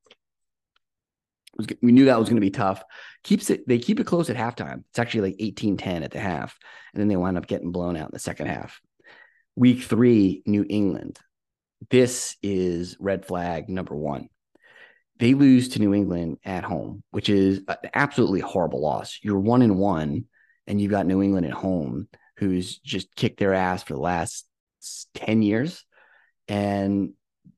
We 1.81 1.93
knew 1.93 2.07
that 2.07 2.19
was 2.19 2.29
going 2.29 2.37
to 2.37 2.41
be 2.41 2.51
tough. 2.51 2.83
Keeps 3.23 3.49
it. 3.51 3.67
They 3.69 3.79
keep 3.79 4.01
it 4.01 4.07
close 4.07 4.29
at 4.29 4.37
halftime. 4.37 4.83
It's 4.91 4.99
actually 4.99 5.31
like 5.33 5.39
18-10 5.39 6.03
at 6.03 6.11
the 6.11 6.21
half, 6.21 6.59
and 6.93 7.01
then 7.01 7.07
they 7.07 7.17
wind 7.17 7.39
up 7.39 7.47
getting 7.47 7.71
blown 7.71 7.97
out 7.97 8.09
in 8.09 8.13
the 8.13 8.19
second 8.19 8.49
half. 8.49 8.81
Week 9.55 9.83
three, 9.83 10.43
New 10.47 10.67
England. 10.69 11.19
This 11.91 12.37
is 12.43 12.97
red 12.99 13.25
flag 13.25 13.69
number 13.69 13.95
one. 13.95 14.29
They 15.19 15.35
lose 15.35 15.71
to 15.71 15.81
New 15.81 15.95
England 15.95 16.39
at 16.45 16.65
home, 16.65 17.03
which 17.11 17.29
is 17.29 17.63
an 17.67 17.77
absolutely 17.95 18.41
horrible 18.41 18.81
loss. 18.81 19.19
You're 19.23 19.39
one 19.39 19.63
and 19.63 19.77
one, 19.77 20.27
and 20.67 20.81
you've 20.81 20.93
got 20.93 21.07
New 21.07 21.23
England 21.23 21.47
at 21.47 21.53
home, 21.53 22.09
who's 22.37 22.79
just 22.79 23.15
kicked 23.17 23.41
their 23.41 23.55
ass 23.55 23.83
for 23.83 23.95
the 23.95 24.01
last 24.01 24.47
10 25.15 25.43
years, 25.43 25.85
and 26.47 27.15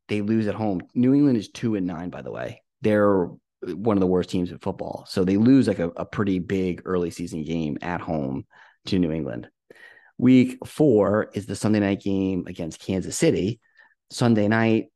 they 0.08 0.22
lose 0.22 0.46
at 0.46 0.54
home. 0.54 0.80
New 0.94 1.14
England 1.14 1.36
is 1.36 1.50
two 1.50 1.74
and 1.74 1.86
nine, 1.86 2.10
by 2.10 2.22
the 2.22 2.32
way. 2.32 2.62
They're 2.80 3.28
one 3.62 3.96
of 3.96 4.00
the 4.00 4.06
worst 4.06 4.30
teams 4.30 4.50
in 4.50 4.58
football. 4.58 5.04
So 5.06 5.24
they 5.24 5.36
lose 5.36 5.68
like 5.68 5.78
a, 5.78 5.88
a 5.88 6.04
pretty 6.04 6.38
big 6.38 6.82
early 6.84 7.10
season 7.10 7.44
game 7.44 7.78
at 7.82 8.00
home 8.00 8.46
to 8.86 8.98
New 8.98 9.12
England. 9.12 9.48
Week 10.16 10.58
four 10.66 11.30
is 11.34 11.46
the 11.46 11.56
Sunday 11.56 11.80
night 11.80 12.00
game 12.00 12.44
against 12.46 12.80
Kansas 12.80 13.16
City. 13.16 13.60
Sunday 14.10 14.48
night, 14.48 14.89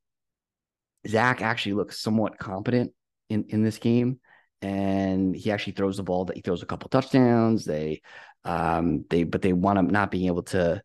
Zach 1.06 1.42
actually 1.42 1.75
looks 1.75 2.00
somewhat 2.00 2.38
competent 2.38 2.92
in, 3.28 3.44
in 3.49 3.62
this 3.62 3.78
game. 3.78 4.20
And 4.62 5.37
he 5.37 5.50
actually 5.50 5.75
throws 5.75 5.99
the 5.99 6.02
ball 6.02 6.25
that 6.26 6.37
he 6.37 6.42
throws 6.42 6.62
a 6.62 6.66
couple 6.66 6.88
touchdowns. 6.88 7.64
They 7.64 8.00
um 8.44 9.04
they 9.11 9.25
but 9.25 9.42
they 9.42 9.52
want 9.52 9.78
him 9.78 9.88
not 9.88 10.11
being 10.11 10.26
able 10.26 10.42
to 10.44 10.82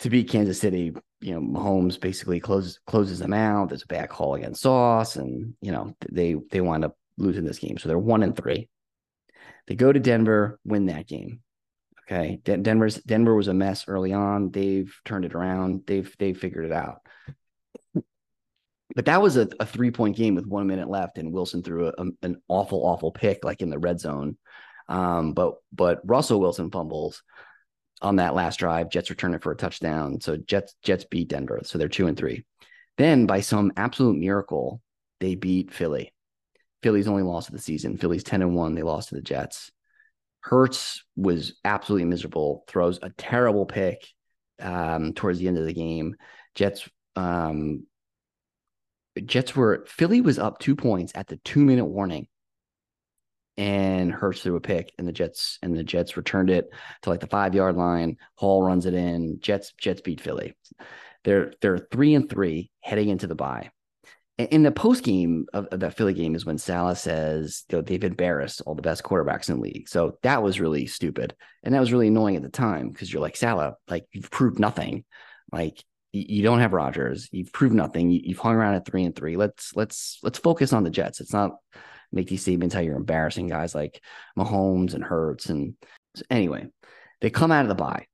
to 0.00 0.10
beat 0.10 0.30
Kansas 0.30 0.60
City, 0.60 0.92
you 1.20 1.34
know, 1.34 1.40
Mahomes 1.40 2.00
basically 2.00 2.40
closes 2.40 2.78
closes 2.86 3.18
them 3.18 3.32
out. 3.32 3.68
There's 3.68 3.82
a 3.82 3.86
back 3.86 4.10
call 4.10 4.34
against 4.34 4.62
Sauce, 4.62 5.16
and 5.16 5.54
you 5.60 5.72
know 5.72 5.94
they 6.10 6.36
they 6.50 6.60
wind 6.60 6.84
up 6.84 6.96
losing 7.16 7.44
this 7.44 7.58
game. 7.58 7.78
So 7.78 7.88
they're 7.88 7.98
one 7.98 8.22
and 8.22 8.36
three. 8.36 8.68
They 9.66 9.74
go 9.74 9.92
to 9.92 10.00
Denver, 10.00 10.58
win 10.64 10.86
that 10.86 11.06
game. 11.06 11.40
Okay, 12.06 12.40
Denver's 12.42 12.96
Denver 12.96 13.34
was 13.34 13.48
a 13.48 13.54
mess 13.54 13.86
early 13.88 14.12
on. 14.12 14.50
They've 14.50 14.92
turned 15.04 15.24
it 15.24 15.34
around. 15.34 15.82
They've 15.86 16.12
they've 16.18 16.38
figured 16.38 16.64
it 16.64 16.72
out. 16.72 17.00
But 18.98 19.04
that 19.04 19.22
was 19.22 19.36
a, 19.36 19.48
a 19.60 19.64
three 19.64 19.92
point 19.92 20.16
game 20.16 20.34
with 20.34 20.44
one 20.44 20.66
minute 20.66 20.90
left, 20.90 21.18
and 21.18 21.32
Wilson 21.32 21.62
threw 21.62 21.86
a, 21.86 21.92
a, 21.98 22.06
an 22.22 22.42
awful 22.48 22.84
awful 22.84 23.12
pick 23.12 23.44
like 23.44 23.60
in 23.60 23.70
the 23.70 23.78
red 23.78 24.00
zone. 24.00 24.36
Um, 24.88 25.34
but 25.34 25.54
but 25.72 26.00
Russell 26.04 26.40
Wilson 26.40 26.68
fumbles 26.72 27.22
on 28.02 28.16
that 28.16 28.34
last 28.34 28.58
drive. 28.58 28.90
Jets 28.90 29.08
return 29.08 29.34
it 29.34 29.42
for 29.44 29.52
a 29.52 29.56
touchdown. 29.56 30.20
So 30.20 30.36
Jets 30.36 30.74
Jets 30.82 31.04
beat 31.04 31.28
Denver. 31.28 31.60
So 31.62 31.78
they're 31.78 31.88
two 31.88 32.08
and 32.08 32.16
three. 32.16 32.44
Then 32.96 33.26
by 33.26 33.40
some 33.40 33.70
absolute 33.76 34.16
miracle, 34.16 34.82
they 35.20 35.36
beat 35.36 35.72
Philly. 35.72 36.12
Philly's 36.82 37.06
only 37.06 37.22
lost 37.22 37.50
of 37.50 37.54
the 37.54 37.62
season. 37.62 37.98
Philly's 37.98 38.24
10 38.24 38.42
and 38.42 38.56
1. 38.56 38.74
They 38.74 38.82
lost 38.82 39.10
to 39.10 39.14
the 39.14 39.22
Jets. 39.22 39.70
Hurts 40.40 41.04
was 41.14 41.54
absolutely 41.64 42.06
miserable, 42.06 42.64
throws 42.66 42.98
a 43.00 43.10
terrible 43.10 43.64
pick 43.64 44.08
um, 44.58 45.12
towards 45.12 45.38
the 45.38 45.46
end 45.46 45.56
of 45.56 45.66
the 45.66 45.72
game. 45.72 46.16
Jets 46.56 46.88
um, 47.14 47.86
Jets 49.20 49.54
were 49.54 49.84
Philly 49.86 50.20
was 50.20 50.38
up 50.38 50.58
two 50.58 50.76
points 50.76 51.12
at 51.14 51.28
the 51.28 51.36
two 51.38 51.64
minute 51.64 51.86
warning 51.86 52.28
and 53.58 54.12
Hurts 54.12 54.40
threw 54.40 54.54
a 54.54 54.60
pick, 54.60 54.92
and 54.98 55.06
the 55.06 55.12
Jets 55.12 55.58
and 55.62 55.76
the 55.76 55.82
Jets 55.82 56.16
returned 56.16 56.48
it 56.48 56.70
to 57.02 57.10
like 57.10 57.18
the 57.18 57.26
five 57.26 57.54
yard 57.56 57.76
line. 57.76 58.16
Hall 58.36 58.62
runs 58.62 58.86
it 58.86 58.94
in. 58.94 59.40
Jets 59.40 59.74
Jets 59.78 60.00
beat 60.00 60.20
Philly. 60.20 60.54
They're 61.24 61.52
they're 61.60 61.78
three 61.78 62.14
and 62.14 62.30
three 62.30 62.70
heading 62.80 63.08
into 63.08 63.26
the 63.26 63.34
bye. 63.34 63.70
In 64.38 64.62
the 64.62 64.70
post 64.70 65.02
game 65.02 65.46
of, 65.52 65.66
of 65.66 65.80
that 65.80 65.96
Philly 65.96 66.14
game 66.14 66.36
is 66.36 66.46
when 66.46 66.58
Saleh 66.58 66.96
says 66.96 67.64
they've 67.68 68.04
embarrassed 68.04 68.62
all 68.64 68.76
the 68.76 68.82
best 68.82 69.02
quarterbacks 69.02 69.48
in 69.48 69.56
the 69.56 69.62
league. 69.62 69.88
So 69.88 70.16
that 70.22 70.44
was 70.44 70.60
really 70.60 70.86
stupid, 70.86 71.34
and 71.64 71.74
that 71.74 71.80
was 71.80 71.90
really 71.90 72.06
annoying 72.06 72.36
at 72.36 72.42
the 72.42 72.48
time 72.48 72.90
because 72.90 73.12
you're 73.12 73.20
like 73.20 73.36
Saleh, 73.36 73.74
like 73.88 74.06
you've 74.12 74.30
proved 74.30 74.60
nothing. 74.60 75.04
Like 75.50 75.82
you 76.12 76.42
don't 76.42 76.60
have 76.60 76.72
Rodgers, 76.72 77.28
you've 77.32 77.52
proved 77.52 77.74
nothing. 77.74 78.10
You've 78.10 78.38
hung 78.38 78.54
around 78.54 78.74
at 78.74 78.86
three 78.86 79.04
and 79.04 79.14
three. 79.14 79.36
Let's 79.36 79.74
let's 79.74 80.18
let's 80.22 80.38
focus 80.38 80.72
on 80.72 80.84
the 80.84 80.90
Jets. 80.90 81.20
It's 81.20 81.32
not 81.32 81.56
make 82.12 82.28
these 82.28 82.42
statements 82.42 82.74
how 82.74 82.80
you're 82.80 82.96
embarrassing 82.96 83.48
guys 83.48 83.74
like 83.74 84.02
Mahomes 84.36 84.94
and 84.94 85.04
Hurts. 85.04 85.50
And 85.50 85.74
anyway, 86.30 86.66
they 87.20 87.30
come 87.30 87.52
out 87.52 87.64
of 87.64 87.68
the 87.68 87.74
bye. 87.74 88.06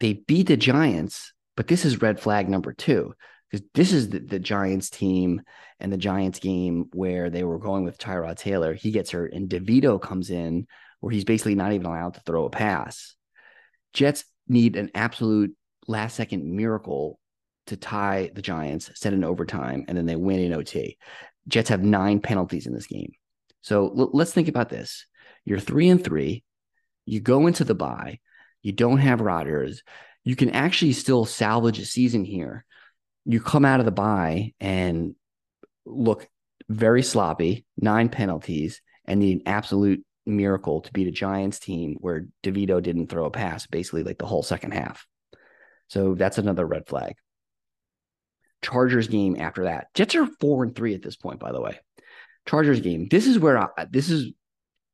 They 0.00 0.12
beat 0.12 0.46
the 0.46 0.56
Giants, 0.56 1.32
but 1.56 1.66
this 1.66 1.84
is 1.84 2.00
red 2.00 2.20
flag 2.20 2.48
number 2.48 2.72
two 2.72 3.14
because 3.50 3.66
this 3.74 3.92
is 3.92 4.10
the, 4.10 4.20
the, 4.20 4.38
Giants 4.38 4.90
team 4.90 5.42
and 5.80 5.92
the 5.92 5.96
Giants 5.96 6.38
game 6.38 6.86
where 6.92 7.30
they 7.30 7.42
were 7.42 7.58
going 7.58 7.84
with 7.84 7.98
Tyrod 7.98 8.36
Taylor. 8.36 8.74
He 8.74 8.90
gets 8.90 9.10
hurt, 9.10 9.32
and 9.32 9.48
DeVito 9.48 10.00
comes 10.00 10.30
in 10.30 10.66
where 11.00 11.12
he's 11.12 11.24
basically 11.24 11.54
not 11.54 11.72
even 11.72 11.86
allowed 11.86 12.14
to 12.14 12.20
throw 12.20 12.44
a 12.44 12.50
pass. 12.50 13.16
Jets 13.92 14.24
need 14.46 14.76
an 14.76 14.90
absolute 14.94 15.56
last 15.88 16.14
second 16.16 16.44
miracle 16.44 17.18
to 17.66 17.76
tie 17.76 18.30
the 18.34 18.42
Giants, 18.42 18.90
set 18.94 19.12
in 19.12 19.24
overtime, 19.24 19.84
and 19.88 19.98
then 19.98 20.06
they 20.06 20.16
win 20.16 20.40
in 20.40 20.54
OT. 20.54 20.96
Jets 21.48 21.70
have 21.70 21.82
nine 21.82 22.20
penalties 22.20 22.66
in 22.66 22.74
this 22.74 22.86
game. 22.86 23.12
So 23.62 23.92
l- 23.96 24.10
let's 24.12 24.32
think 24.32 24.48
about 24.48 24.68
this. 24.68 25.06
You're 25.44 25.58
three 25.58 25.88
and 25.88 26.02
three. 26.02 26.44
You 27.06 27.20
go 27.20 27.46
into 27.46 27.64
the 27.64 27.74
bye. 27.74 28.20
You 28.62 28.72
don't 28.72 28.98
have 28.98 29.20
Rodgers. 29.20 29.82
You 30.24 30.36
can 30.36 30.50
actually 30.50 30.92
still 30.92 31.24
salvage 31.24 31.78
a 31.78 31.84
season 31.84 32.24
here. 32.24 32.64
You 33.24 33.40
come 33.40 33.64
out 33.64 33.80
of 33.80 33.86
the 33.86 33.92
bye 33.92 34.52
and 34.60 35.14
look 35.84 36.28
very 36.68 37.02
sloppy, 37.02 37.64
nine 37.76 38.08
penalties, 38.08 38.80
and 39.06 39.20
need 39.20 39.38
an 39.38 39.42
absolute 39.46 40.04
miracle 40.26 40.82
to 40.82 40.92
beat 40.92 41.08
a 41.08 41.10
Giants 41.10 41.58
team 41.58 41.96
where 42.00 42.26
DeVito 42.42 42.82
didn't 42.82 43.08
throw 43.08 43.24
a 43.24 43.30
pass 43.30 43.66
basically 43.66 44.02
like 44.02 44.18
the 44.18 44.26
whole 44.26 44.42
second 44.42 44.72
half. 44.72 45.06
So 45.88 46.14
that's 46.14 46.38
another 46.38 46.66
red 46.66 46.86
flag. 46.86 47.14
Chargers 48.62 49.08
game 49.08 49.36
after 49.38 49.64
that. 49.64 49.88
Jets 49.94 50.14
are 50.14 50.26
four 50.40 50.64
and 50.64 50.74
three 50.74 50.94
at 50.94 51.02
this 51.02 51.16
point, 51.16 51.40
by 51.40 51.52
the 51.52 51.60
way. 51.60 51.78
Chargers 52.46 52.80
game. 52.80 53.08
This 53.08 53.26
is 53.26 53.38
where 53.38 53.58
I, 53.58 53.86
this 53.90 54.10
is 54.10 54.32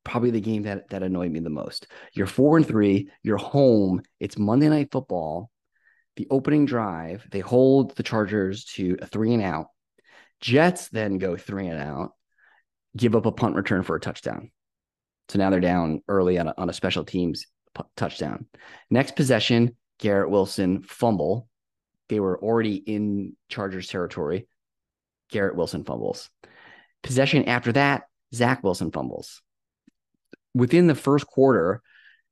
probably 0.03 0.31
the 0.31 0.41
game 0.41 0.63
that 0.63 0.89
that 0.89 1.03
annoyed 1.03 1.31
me 1.31 1.39
the 1.39 1.49
most. 1.49 1.87
You're 2.13 2.27
four 2.27 2.57
and 2.57 2.67
three. 2.67 3.09
You're 3.23 3.37
home. 3.37 4.01
It's 4.19 4.37
Monday 4.37 4.69
Night 4.69 4.89
Football. 4.91 5.49
The 6.15 6.27
opening 6.29 6.65
drive, 6.65 7.27
they 7.29 7.39
hold 7.41 7.95
the 7.95 8.03
Chargers 8.03 8.65
to 8.75 8.97
a 9.01 9.05
three 9.05 9.33
and 9.33 9.43
out. 9.43 9.67
Jets 10.39 10.87
then 10.89 11.17
go 11.17 11.35
three 11.35 11.67
and 11.67 11.79
out, 11.79 12.11
give 12.95 13.15
up 13.15 13.25
a 13.25 13.31
punt 13.31 13.55
return 13.55 13.83
for 13.83 13.95
a 13.95 13.99
touchdown. 13.99 14.51
So 15.27 15.39
now 15.39 15.49
they're 15.49 15.59
down 15.59 16.03
early 16.07 16.37
on 16.37 16.47
a, 16.47 16.53
on 16.57 16.69
a 16.69 16.73
special 16.73 17.03
teams 17.03 17.47
p- 17.73 17.83
touchdown. 17.97 18.45
Next 18.89 19.15
possession, 19.15 19.75
Garrett 19.99 20.29
Wilson 20.29 20.81
fumble 20.81 21.47
they 22.09 22.19
were 22.19 22.39
already 22.39 22.75
in 22.75 23.35
Chargers 23.49 23.87
territory. 23.87 24.47
Garrett 25.31 25.55
Wilson 25.55 25.83
fumbles. 25.83 26.29
Possession 27.03 27.45
after 27.45 27.71
that, 27.73 28.03
Zach 28.33 28.63
Wilson 28.63 28.91
fumbles. 28.91 29.41
Within 30.53 30.87
the 30.87 30.95
first 30.95 31.27
quarter, 31.27 31.81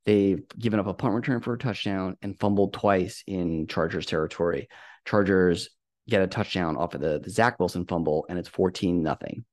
they've 0.06 0.44
given 0.58 0.80
up 0.80 0.88
a 0.88 0.94
punt 0.94 1.16
return 1.16 1.42
for 1.42 1.54
a 1.54 1.58
touchdown 1.58 2.18
and 2.22 2.40
fumbled 2.40 2.74
twice 2.74 3.24
in 3.28 3.68
Chargers 3.68 4.06
territory. 4.06 4.68
Chargers 5.06 5.70
get 6.08 6.22
a 6.22 6.28
touchdown 6.28 6.78
off 6.78 6.94
of 6.94 7.02
the, 7.02 7.20
the 7.20 7.30
Zach 7.30 7.60
Wilson 7.60 7.86
fumble, 7.86 8.26
and 8.30 8.38
it's 8.38 8.50
14 8.50 9.02
nothing. 9.02 9.46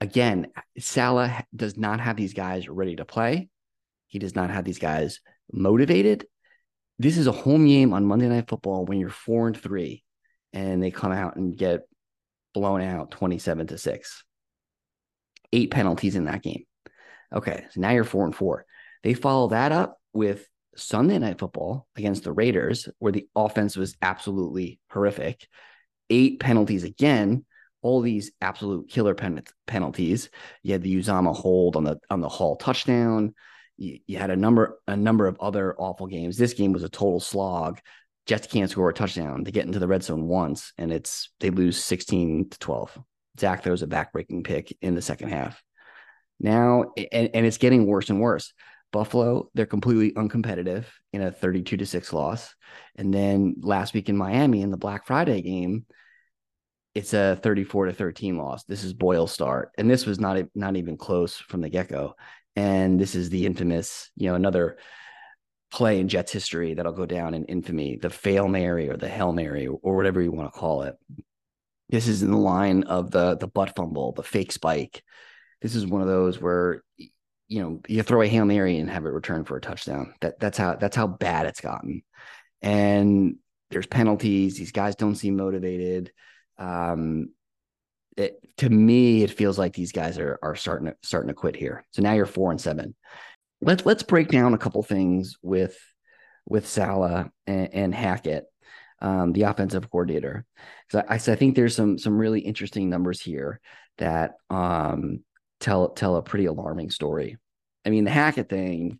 Again, 0.00 0.48
Saleh 0.78 1.44
does 1.54 1.76
not 1.76 2.00
have 2.00 2.16
these 2.16 2.34
guys 2.34 2.68
ready 2.68 2.96
to 2.96 3.04
play. 3.04 3.48
He 4.06 4.18
does 4.18 4.34
not 4.34 4.50
have 4.50 4.64
these 4.64 4.78
guys 4.78 5.20
motivated 5.52 6.26
this 7.00 7.16
is 7.16 7.26
a 7.26 7.32
home 7.32 7.66
game 7.66 7.94
on 7.94 8.04
Monday 8.04 8.28
Night 8.28 8.46
Football 8.46 8.84
when 8.84 9.00
you're 9.00 9.08
four 9.08 9.46
and 9.46 9.56
three, 9.56 10.04
and 10.52 10.82
they 10.82 10.90
come 10.90 11.12
out 11.12 11.36
and 11.36 11.56
get 11.56 11.80
blown 12.52 12.82
out 12.82 13.10
27 13.10 13.68
to 13.68 13.78
six. 13.78 14.22
Eight 15.50 15.70
penalties 15.70 16.14
in 16.14 16.24
that 16.24 16.42
game. 16.42 16.64
Okay, 17.34 17.64
so 17.70 17.80
now 17.80 17.90
you're 17.92 18.04
four 18.04 18.26
and 18.26 18.36
four. 18.36 18.66
They 19.02 19.14
follow 19.14 19.48
that 19.48 19.72
up 19.72 19.98
with 20.12 20.46
Sunday 20.76 21.18
Night 21.18 21.38
Football 21.38 21.88
against 21.96 22.24
the 22.24 22.32
Raiders, 22.32 22.86
where 22.98 23.12
the 23.12 23.26
offense 23.34 23.76
was 23.76 23.96
absolutely 24.02 24.78
horrific. 24.90 25.48
Eight 26.10 26.38
penalties 26.38 26.84
again. 26.84 27.46
All 27.80 28.02
these 28.02 28.30
absolute 28.42 28.90
killer 28.90 29.14
pen- 29.14 29.42
penalties. 29.66 30.28
You 30.62 30.72
had 30.72 30.82
the 30.82 30.94
Uzomah 30.96 31.34
hold 31.34 31.76
on 31.76 31.84
the 31.84 31.98
on 32.10 32.20
the 32.20 32.28
Hall 32.28 32.56
touchdown 32.56 33.32
you, 33.80 33.98
you 34.06 34.18
had 34.18 34.30
a 34.30 34.36
number 34.36 34.78
a 34.86 34.96
number 34.96 35.26
of 35.26 35.38
other 35.40 35.74
awful 35.78 36.06
games. 36.06 36.36
This 36.36 36.54
game 36.54 36.72
was 36.72 36.84
a 36.84 36.88
total 36.88 37.20
slog. 37.20 37.80
Jets 38.26 38.46
can't 38.46 38.70
score 38.70 38.90
a 38.90 38.94
touchdown. 38.94 39.42
They 39.42 39.50
get 39.50 39.66
into 39.66 39.78
the 39.78 39.88
red 39.88 40.04
zone 40.04 40.28
once, 40.28 40.72
and 40.78 40.92
it's 40.92 41.30
they 41.40 41.50
lose 41.50 41.82
16 41.82 42.50
to 42.50 42.58
12. 42.58 42.98
Zach 43.40 43.64
throws 43.64 43.82
a 43.82 43.86
backbreaking 43.86 44.44
pick 44.44 44.76
in 44.82 44.94
the 44.94 45.02
second 45.02 45.30
half. 45.30 45.60
Now, 46.38 46.92
and, 47.12 47.30
and 47.34 47.46
it's 47.46 47.58
getting 47.58 47.86
worse 47.86 48.10
and 48.10 48.20
worse. 48.20 48.52
Buffalo, 48.92 49.48
they're 49.54 49.66
completely 49.66 50.12
uncompetitive 50.12 50.84
in 51.12 51.22
a 51.22 51.30
32 51.30 51.76
to 51.76 51.86
6 51.86 52.12
loss. 52.12 52.54
And 52.96 53.14
then 53.14 53.56
last 53.60 53.94
week 53.94 54.08
in 54.08 54.16
Miami 54.16 54.62
in 54.62 54.70
the 54.70 54.76
Black 54.76 55.06
Friday 55.06 55.42
game, 55.42 55.86
it's 56.94 57.14
a 57.14 57.38
34 57.40 57.86
to 57.86 57.92
13 57.92 58.36
loss. 58.36 58.64
This 58.64 58.82
is 58.82 58.92
Boyle 58.92 59.28
start. 59.28 59.70
And 59.78 59.88
this 59.88 60.06
was 60.06 60.18
not, 60.18 60.38
not 60.56 60.76
even 60.76 60.96
close 60.96 61.36
from 61.36 61.60
the 61.60 61.68
get-go. 61.68 62.14
And 62.56 63.00
this 63.00 63.14
is 63.14 63.30
the 63.30 63.46
infamous, 63.46 64.10
you 64.16 64.28
know, 64.28 64.34
another 64.34 64.76
play 65.70 66.00
in 66.00 66.08
Jets 66.08 66.32
history 66.32 66.74
that'll 66.74 66.92
go 66.92 67.06
down 67.06 67.34
in 67.34 67.44
infamy, 67.44 67.96
the 67.96 68.10
fail 68.10 68.48
Mary 68.48 68.88
or 68.88 68.96
the 68.96 69.08
Hail 69.08 69.32
Mary 69.32 69.66
or 69.66 69.96
whatever 69.96 70.20
you 70.20 70.32
want 70.32 70.52
to 70.52 70.58
call 70.58 70.82
it. 70.82 70.96
This 71.88 72.08
is 72.08 72.22
in 72.22 72.30
the 72.30 72.36
line 72.36 72.84
of 72.84 73.10
the 73.10 73.36
the 73.36 73.48
butt 73.48 73.74
fumble, 73.74 74.12
the 74.12 74.22
fake 74.22 74.52
spike. 74.52 75.02
This 75.60 75.74
is 75.74 75.86
one 75.86 76.02
of 76.02 76.08
those 76.08 76.40
where 76.40 76.82
you 77.50 77.60
know, 77.60 77.80
you 77.88 78.02
throw 78.04 78.22
a 78.22 78.28
hail 78.28 78.44
mary 78.44 78.78
and 78.78 78.88
have 78.88 79.04
it 79.04 79.10
returned 79.10 79.48
for 79.48 79.56
a 79.56 79.60
touchdown. 79.60 80.14
That 80.20 80.38
that's 80.38 80.56
how 80.56 80.76
that's 80.76 80.96
how 80.96 81.08
bad 81.08 81.46
it's 81.46 81.60
gotten. 81.60 82.02
And 82.62 83.36
there's 83.70 83.88
penalties. 83.88 84.56
These 84.56 84.70
guys 84.70 84.94
don't 84.94 85.16
seem 85.16 85.36
motivated. 85.36 86.12
Um, 86.58 87.30
it, 88.16 88.40
to 88.58 88.68
me, 88.68 89.22
it 89.22 89.30
feels 89.30 89.58
like 89.58 89.72
these 89.72 89.92
guys 89.92 90.18
are 90.18 90.38
are 90.42 90.56
starting 90.56 90.88
to 90.88 90.96
starting 91.02 91.28
to 91.28 91.34
quit 91.34 91.56
here. 91.56 91.84
So 91.92 92.02
now 92.02 92.12
you're 92.12 92.26
four 92.26 92.50
and 92.50 92.60
seven. 92.60 92.94
Let's 93.60 93.86
let's 93.86 94.02
break 94.02 94.28
down 94.28 94.54
a 94.54 94.58
couple 94.58 94.82
things 94.82 95.36
with 95.42 95.76
with 96.46 96.66
Saleh 96.66 97.28
and, 97.46 97.74
and 97.74 97.94
Hackett, 97.94 98.46
um, 99.00 99.32
the 99.32 99.42
offensive 99.42 99.90
coordinator. 99.90 100.44
So 100.90 101.02
I, 101.08 101.14
I 101.14 101.18
think 101.18 101.54
there's 101.54 101.76
some 101.76 101.98
some 101.98 102.18
really 102.18 102.40
interesting 102.40 102.90
numbers 102.90 103.20
here 103.20 103.60
that 103.98 104.34
um, 104.48 105.22
tell 105.60 105.90
tell 105.90 106.16
a 106.16 106.22
pretty 106.22 106.46
alarming 106.46 106.90
story. 106.90 107.36
I 107.84 107.90
mean, 107.90 108.04
the 108.04 108.10
Hackett 108.10 108.48
thing, 108.48 108.98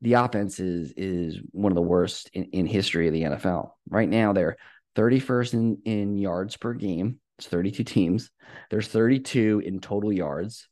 the 0.00 0.14
offense 0.14 0.58
is 0.60 0.92
is 0.96 1.38
one 1.52 1.72
of 1.72 1.76
the 1.76 1.82
worst 1.82 2.30
in, 2.32 2.44
in 2.44 2.66
history 2.66 3.06
of 3.06 3.12
the 3.12 3.22
NFL. 3.22 3.72
Right 3.88 4.08
now, 4.08 4.32
they're 4.32 4.56
31st 4.96 5.54
in, 5.54 5.78
in 5.84 6.18
yards 6.18 6.56
per 6.56 6.74
game. 6.74 7.20
It's 7.40 7.48
32 7.48 7.84
teams. 7.84 8.30
There's 8.70 8.88
32 8.88 9.62
in 9.64 9.80
total 9.80 10.12
yards, 10.12 10.68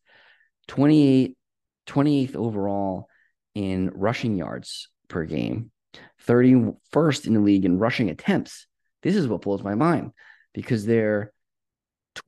28, 0.67 1.35
28th 1.87 2.37
overall 2.37 3.09
in 3.55 3.91
rushing 3.95 4.37
yards 4.37 4.91
per 5.09 5.25
game, 5.25 5.71
31st 6.27 7.27
in 7.27 7.33
the 7.33 7.41
league 7.41 7.65
in 7.65 7.79
rushing 7.79 8.11
attempts. 8.11 8.67
This 9.03 9.17
is 9.17 9.27
what 9.27 9.41
blows 9.41 9.63
my 9.63 9.77
mind 9.77 10.13
because 10.53 10.85
they're 10.85 11.33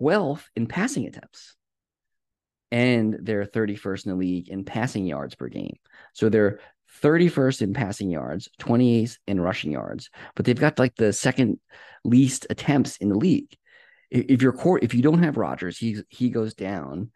12th 0.01 0.45
in 0.57 0.67
passing 0.67 1.07
attempts 1.07 1.55
and 2.71 3.19
they're 3.21 3.45
31st 3.45 4.07
in 4.07 4.13
the 4.13 4.17
league 4.17 4.49
in 4.49 4.65
passing 4.65 5.05
yards 5.05 5.35
per 5.35 5.49
game. 5.49 5.77
So 6.15 6.31
they're 6.31 6.61
31st 7.03 7.61
in 7.61 7.75
passing 7.75 8.09
yards, 8.09 8.49
28th 8.59 9.19
in 9.27 9.39
rushing 9.39 9.73
yards, 9.73 10.09
but 10.35 10.47
they've 10.47 10.59
got 10.59 10.79
like 10.79 10.97
the 10.97 11.13
second 11.13 11.61
least 12.05 12.47
attempts 12.49 12.97
in 12.97 13.11
the 13.11 13.19
league. 13.19 13.55
If 14.11 14.43
your 14.43 14.52
court, 14.52 14.83
if 14.83 14.95
you 14.95 15.02
don't 15.02 15.23
have 15.23 15.37
Rodgers, 15.37 15.79
he 15.79 16.02
he 16.09 16.31
goes 16.31 16.55
down. 16.55 17.11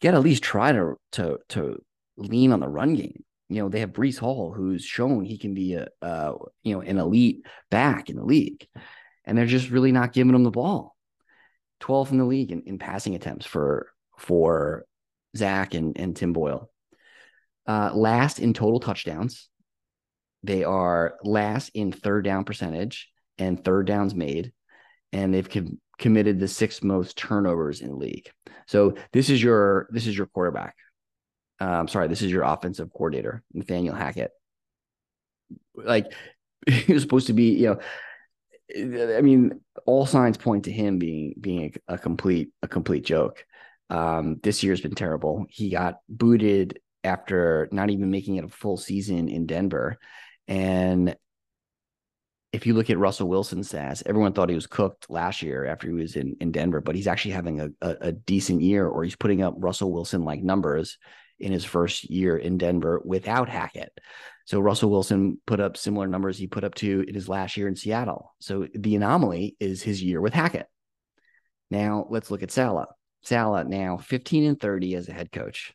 You 0.00 0.08
got 0.08 0.12
to 0.12 0.18
at 0.18 0.24
least 0.24 0.42
try 0.42 0.72
to 0.72 0.94
to 1.12 1.38
to 1.50 1.82
lean 2.16 2.52
on 2.52 2.60
the 2.60 2.68
run 2.68 2.94
game. 2.94 3.24
You 3.48 3.62
know 3.62 3.68
they 3.68 3.80
have 3.80 3.92
Breece 3.92 4.18
Hall, 4.18 4.52
who's 4.52 4.84
shown 4.84 5.24
he 5.24 5.38
can 5.38 5.54
be 5.54 5.74
a 5.74 5.88
uh, 6.02 6.34
you 6.62 6.74
know 6.74 6.82
an 6.82 6.98
elite 6.98 7.46
back 7.70 8.10
in 8.10 8.16
the 8.16 8.24
league, 8.24 8.66
and 9.24 9.36
they're 9.36 9.46
just 9.46 9.70
really 9.70 9.92
not 9.92 10.12
giving 10.12 10.34
him 10.34 10.44
the 10.44 10.50
ball. 10.50 10.96
12th 11.80 12.10
in 12.10 12.18
the 12.18 12.24
league 12.24 12.52
in, 12.52 12.62
in 12.62 12.78
passing 12.78 13.14
attempts 13.14 13.46
for 13.46 13.92
for 14.18 14.86
Zach 15.36 15.74
and, 15.74 15.98
and 15.98 16.16
Tim 16.16 16.32
Boyle. 16.32 16.70
Uh, 17.66 17.90
last 17.94 18.38
in 18.38 18.54
total 18.54 18.80
touchdowns. 18.80 19.48
They 20.42 20.64
are 20.64 21.16
last 21.24 21.70
in 21.74 21.92
third 21.92 22.24
down 22.24 22.44
percentage 22.44 23.08
and 23.38 23.62
third 23.62 23.86
downs 23.86 24.14
made. 24.14 24.52
And 25.12 25.34
they've 25.34 25.48
committed 25.98 26.38
the 26.38 26.48
sixth 26.48 26.82
most 26.82 27.16
turnovers 27.16 27.80
in 27.80 27.98
league. 27.98 28.30
So 28.66 28.94
this 29.12 29.30
is 29.30 29.42
your 29.42 29.88
this 29.90 30.06
is 30.06 30.16
your 30.16 30.26
quarterback. 30.26 30.74
Um, 31.60 31.88
sorry, 31.88 32.08
this 32.08 32.22
is 32.22 32.30
your 32.30 32.42
offensive 32.42 32.92
coordinator, 32.92 33.42
Nathaniel 33.52 33.94
Hackett. 33.94 34.30
Like 35.74 36.12
he 36.66 36.92
was 36.92 37.02
supposed 37.02 37.28
to 37.28 37.32
be, 37.32 37.54
you 37.54 37.68
know, 37.68 39.16
I 39.16 39.20
mean, 39.20 39.60
all 39.86 40.06
signs 40.06 40.36
point 40.36 40.64
to 40.64 40.72
him 40.72 40.98
being 40.98 41.34
being 41.40 41.74
a, 41.88 41.94
a 41.94 41.98
complete 41.98 42.50
a 42.62 42.68
complete 42.68 43.04
joke. 43.04 43.44
Um, 43.88 44.40
this 44.42 44.62
year's 44.62 44.80
been 44.80 44.94
terrible. 44.94 45.46
He 45.48 45.70
got 45.70 45.98
booted 46.08 46.80
after 47.04 47.68
not 47.70 47.90
even 47.90 48.10
making 48.10 48.36
it 48.36 48.44
a 48.44 48.48
full 48.48 48.76
season 48.76 49.28
in 49.28 49.46
Denver. 49.46 49.96
And 50.48 51.16
if 52.56 52.66
you 52.66 52.72
look 52.72 52.88
at 52.88 52.98
Russell 52.98 53.28
Wilson's 53.28 53.70
stats, 53.70 54.02
everyone 54.06 54.32
thought 54.32 54.48
he 54.48 54.54
was 54.54 54.66
cooked 54.66 55.10
last 55.10 55.42
year 55.42 55.66
after 55.66 55.88
he 55.88 55.92
was 55.92 56.16
in, 56.16 56.36
in 56.40 56.52
Denver, 56.52 56.80
but 56.80 56.94
he's 56.94 57.06
actually 57.06 57.32
having 57.32 57.60
a, 57.60 57.68
a, 57.82 57.96
a 58.00 58.12
decent 58.12 58.62
year, 58.62 58.88
or 58.88 59.04
he's 59.04 59.14
putting 59.14 59.42
up 59.42 59.54
Russell 59.58 59.92
Wilson 59.92 60.24
like 60.24 60.42
numbers 60.42 60.96
in 61.38 61.52
his 61.52 61.66
first 61.66 62.08
year 62.08 62.34
in 62.38 62.56
Denver 62.56 63.02
without 63.04 63.50
Hackett. 63.50 63.92
So 64.46 64.58
Russell 64.58 64.90
Wilson 64.90 65.38
put 65.46 65.60
up 65.60 65.76
similar 65.76 66.06
numbers 66.06 66.38
he 66.38 66.46
put 66.46 66.64
up 66.64 66.74
to 66.76 67.04
in 67.06 67.14
his 67.14 67.28
last 67.28 67.58
year 67.58 67.68
in 67.68 67.76
Seattle. 67.76 68.34
So 68.40 68.66
the 68.74 68.96
anomaly 68.96 69.54
is 69.60 69.82
his 69.82 70.02
year 70.02 70.22
with 70.22 70.32
Hackett. 70.32 70.66
Now 71.70 72.06
let's 72.08 72.30
look 72.30 72.42
at 72.42 72.50
Saleh. 72.50 72.88
Saleh 73.22 73.66
now 73.66 73.98
15 73.98 74.44
and 74.44 74.58
30 74.58 74.94
as 74.94 75.10
a 75.10 75.12
head 75.12 75.30
coach. 75.30 75.74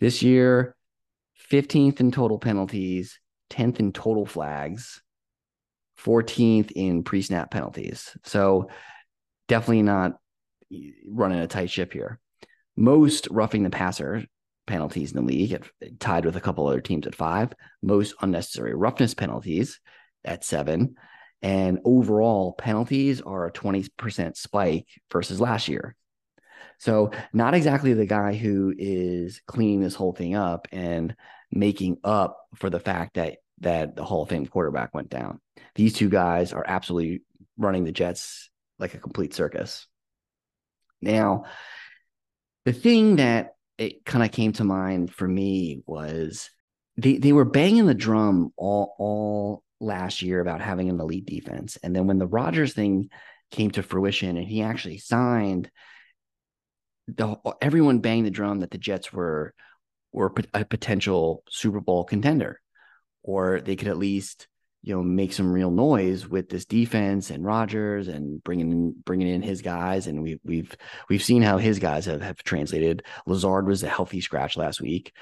This 0.00 0.22
year, 0.22 0.76
15th 1.50 2.00
in 2.00 2.10
total 2.10 2.38
penalties, 2.38 3.20
10th 3.50 3.80
in 3.80 3.92
total 3.92 4.24
flags, 4.24 5.02
14th 6.02 6.72
in 6.72 7.02
pre 7.02 7.22
snap 7.22 7.50
penalties. 7.50 8.16
So 8.24 8.68
definitely 9.48 9.82
not 9.82 10.18
running 11.08 11.40
a 11.40 11.46
tight 11.46 11.70
ship 11.70 11.92
here. 11.92 12.20
Most 12.76 13.28
roughing 13.30 13.62
the 13.62 13.70
passer 13.70 14.24
penalties 14.66 15.12
in 15.12 15.16
the 15.16 15.22
league, 15.22 15.52
at, 15.52 16.00
tied 16.00 16.24
with 16.24 16.36
a 16.36 16.40
couple 16.40 16.66
other 16.66 16.80
teams 16.80 17.06
at 17.06 17.14
five. 17.14 17.52
Most 17.82 18.14
unnecessary 18.20 18.74
roughness 18.74 19.14
penalties 19.14 19.80
at 20.24 20.44
seven. 20.44 20.96
And 21.42 21.80
overall 21.84 22.54
penalties 22.54 23.20
are 23.20 23.46
a 23.46 23.52
20% 23.52 24.36
spike 24.36 24.86
versus 25.12 25.40
last 25.40 25.68
year. 25.68 25.94
So 26.78 27.10
not 27.32 27.54
exactly 27.54 27.92
the 27.92 28.06
guy 28.06 28.34
who 28.34 28.74
is 28.76 29.40
cleaning 29.46 29.80
this 29.80 29.94
whole 29.94 30.12
thing 30.12 30.34
up 30.34 30.68
and 30.72 31.14
making 31.52 31.98
up 32.02 32.38
for 32.56 32.70
the 32.70 32.80
fact 32.80 33.14
that 33.14 33.38
that 33.64 33.96
the 33.96 34.04
Hall 34.04 34.22
of 34.22 34.28
Fame 34.28 34.46
quarterback 34.46 34.94
went 34.94 35.10
down. 35.10 35.40
These 35.74 35.94
two 35.94 36.08
guys 36.08 36.52
are 36.52 36.64
absolutely 36.66 37.22
running 37.58 37.84
the 37.84 37.92
Jets 37.92 38.48
like 38.78 38.94
a 38.94 38.98
complete 38.98 39.34
circus. 39.34 39.86
Now, 41.02 41.44
the 42.64 42.72
thing 42.72 43.16
that 43.16 43.54
it 43.76 44.04
kind 44.04 44.24
of 44.24 44.30
came 44.30 44.52
to 44.52 44.64
mind 44.64 45.12
for 45.12 45.26
me 45.26 45.82
was 45.86 46.50
they 46.96 47.18
they 47.18 47.32
were 47.32 47.44
banging 47.44 47.86
the 47.86 47.94
drum 47.94 48.52
all 48.56 48.94
all 48.98 49.62
last 49.80 50.22
year 50.22 50.40
about 50.40 50.60
having 50.60 50.88
an 50.88 51.00
elite 51.00 51.26
defense, 51.26 51.76
and 51.82 51.94
then 51.94 52.06
when 52.06 52.18
the 52.18 52.26
Rodgers 52.26 52.72
thing 52.72 53.10
came 53.50 53.70
to 53.72 53.82
fruition 53.82 54.36
and 54.36 54.46
he 54.46 54.62
actually 54.62 54.98
signed 54.98 55.70
the 57.08 57.36
everyone 57.60 57.98
banged 57.98 58.26
the 58.26 58.30
drum 58.30 58.60
that 58.60 58.70
the 58.70 58.78
Jets 58.78 59.12
were 59.12 59.54
were 60.12 60.32
a 60.54 60.64
potential 60.64 61.42
Super 61.48 61.80
Bowl 61.80 62.04
contender, 62.04 62.60
or 63.24 63.60
they 63.60 63.74
could 63.74 63.88
at 63.88 63.98
least 63.98 64.46
you 64.82 64.94
know 64.94 65.02
make 65.02 65.32
some 65.32 65.50
real 65.50 65.70
noise 65.70 66.28
with 66.28 66.50
this 66.50 66.66
defense 66.66 67.30
and 67.30 67.44
Rodgers 67.44 68.06
and 68.06 68.44
bringing 68.44 68.70
in 68.70 68.94
bringing 69.04 69.28
in 69.28 69.42
his 69.42 69.62
guys. 69.62 70.06
And 70.06 70.22
we 70.22 70.38
we've 70.44 70.76
we've 71.08 71.22
seen 71.22 71.42
how 71.42 71.58
his 71.58 71.80
guys 71.80 72.04
have 72.04 72.20
have 72.20 72.36
translated. 72.44 73.02
Lazard 73.26 73.66
was 73.66 73.82
a 73.82 73.88
healthy 73.88 74.20
scratch 74.20 74.56
last 74.56 74.80
week. 74.80 75.12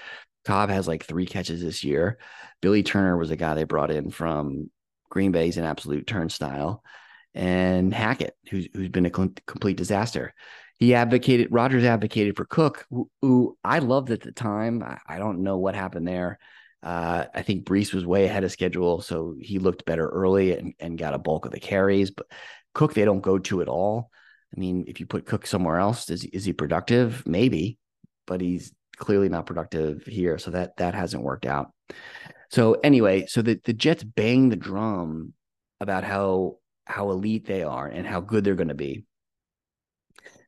Cobb 0.44 0.68
has 0.68 0.88
like 0.88 1.04
three 1.04 1.26
catches 1.26 1.62
this 1.62 1.84
year. 1.84 2.18
Billy 2.60 2.82
Turner 2.82 3.16
was 3.16 3.30
a 3.30 3.36
guy 3.36 3.54
they 3.54 3.64
brought 3.64 3.92
in 3.92 4.10
from 4.10 4.70
Green 5.08 5.30
Bay's 5.30 5.56
an 5.56 5.64
absolute 5.64 6.06
turnstile, 6.06 6.82
and 7.32 7.94
Hackett, 7.94 8.34
who's 8.50 8.68
who's 8.74 8.88
been 8.88 9.06
a 9.06 9.10
complete 9.10 9.76
disaster 9.76 10.34
he 10.82 10.96
advocated 10.96 11.52
Rodgers 11.52 11.84
advocated 11.84 12.36
for 12.36 12.44
Cook, 12.44 12.86
who, 12.90 13.08
who 13.20 13.56
I 13.62 13.78
loved 13.78 14.10
at 14.10 14.20
the 14.20 14.32
time. 14.32 14.82
I, 14.82 14.98
I, 15.06 15.18
don't 15.20 15.44
know 15.44 15.58
what 15.58 15.76
happened 15.76 16.08
there. 16.08 16.40
Uh, 16.82 17.26
I 17.32 17.42
think 17.42 17.64
Breece 17.64 17.94
was 17.94 18.04
way 18.04 18.24
ahead 18.24 18.44
of 18.44 18.50
schedule, 18.50 19.00
so 19.00 19.36
he 19.40 19.58
looked 19.58 19.84
better 19.84 20.08
early 20.08 20.56
and, 20.56 20.74
and 20.80 20.98
got 20.98 21.14
a 21.14 21.18
bulk 21.18 21.46
of 21.46 21.52
the 21.52 21.60
carries. 21.60 22.10
But 22.10 22.26
Cook, 22.74 22.94
they 22.94 23.04
don't 23.04 23.20
go 23.20 23.38
to 23.38 23.62
at 23.62 23.68
all. 23.68 24.10
I 24.54 24.58
mean, 24.58 24.84
if 24.88 24.98
you 24.98 25.06
put 25.06 25.26
Cook 25.26 25.46
somewhere 25.46 25.78
else, 25.78 26.10
is 26.10 26.24
is 26.24 26.44
he 26.44 26.52
productive? 26.52 27.26
Maybe, 27.26 27.78
but 28.26 28.40
he's 28.40 28.72
clearly 28.96 29.28
not 29.28 29.46
productive 29.46 30.04
here. 30.06 30.38
So 30.38 30.50
that 30.50 30.76
that 30.78 30.94
hasn't 30.94 31.22
worked 31.22 31.46
out. 31.46 31.72
So 32.50 32.74
anyway, 32.82 33.26
so 33.26 33.42
the, 33.42 33.60
the 33.64 33.72
Jets 33.72 34.04
bang 34.04 34.48
the 34.48 34.56
drum 34.56 35.32
about 35.80 36.04
how 36.04 36.58
how 36.84 37.10
elite 37.10 37.46
they 37.46 37.62
are 37.62 37.86
and 37.86 38.06
how 38.06 38.20
good 38.20 38.44
they're 38.44 38.54
going 38.54 38.68
to 38.68 38.74
be. 38.74 39.04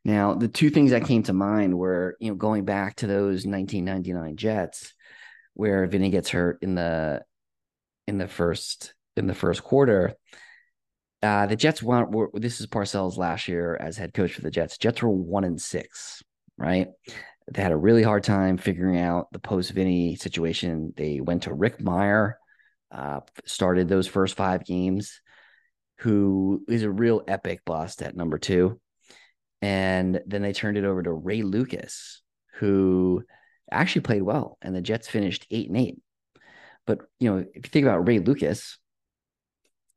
Now, 0.04 0.34
the 0.34 0.48
two 0.48 0.68
things 0.68 0.90
that 0.90 1.06
came 1.06 1.22
to 1.24 1.32
mind 1.32 1.78
were, 1.78 2.16
you 2.20 2.28
know, 2.28 2.34
going 2.34 2.66
back 2.66 2.96
to 2.96 3.06
those 3.06 3.46
1999 3.46 4.36
Jets, 4.36 4.92
where 5.54 5.86
Vinny 5.86 6.10
gets 6.10 6.30
hurt 6.30 6.58
in 6.62 6.74
the 6.74 7.22
in 8.06 8.18
the 8.18 8.28
first 8.28 8.94
in 9.16 9.26
the 9.26 9.34
first 9.34 9.62
quarter. 9.62 10.14
Uh, 11.22 11.46
the 11.46 11.56
Jets 11.56 11.82
want 11.82 12.10
were, 12.10 12.28
this 12.34 12.60
is 12.60 12.66
Parcells 12.66 13.16
last 13.16 13.48
year 13.48 13.76
as 13.80 13.96
head 13.96 14.12
coach 14.12 14.34
for 14.34 14.42
the 14.42 14.50
Jets. 14.50 14.76
Jets 14.76 15.00
were 15.00 15.08
one 15.08 15.44
and 15.44 15.60
six, 15.60 16.22
right? 16.58 16.88
They 17.50 17.62
had 17.62 17.72
a 17.72 17.76
really 17.76 18.02
hard 18.02 18.24
time 18.24 18.58
figuring 18.58 18.98
out 18.98 19.28
the 19.32 19.38
post 19.38 19.70
Vinny 19.72 20.16
situation. 20.16 20.92
They 20.96 21.20
went 21.22 21.44
to 21.44 21.54
Rick 21.54 21.78
Mirer, 21.78 22.34
uh, 22.90 23.20
started 23.46 23.88
those 23.88 24.06
first 24.06 24.36
five 24.36 24.66
games, 24.66 25.20
who 25.98 26.62
is 26.68 26.82
a 26.82 26.90
real 26.90 27.22
epic 27.26 27.60
bust 27.64 28.02
at 28.02 28.16
number 28.16 28.36
two. 28.36 28.78
And 29.62 30.20
then 30.26 30.42
they 30.42 30.52
turned 30.52 30.76
it 30.76 30.84
over 30.84 31.02
to 31.02 31.12
Ray 31.12 31.42
Lucas, 31.42 32.22
who 32.56 33.24
actually 33.70 34.02
played 34.02 34.22
well, 34.22 34.58
and 34.62 34.74
the 34.74 34.82
Jets 34.82 35.08
finished 35.08 35.46
eight 35.50 35.68
and 35.68 35.76
eight. 35.76 35.98
But 36.86 37.00
you 37.18 37.30
know, 37.30 37.38
if 37.38 37.66
you 37.66 37.70
think 37.70 37.86
about 37.86 38.06
Ray 38.06 38.18
Lucas, 38.18 38.78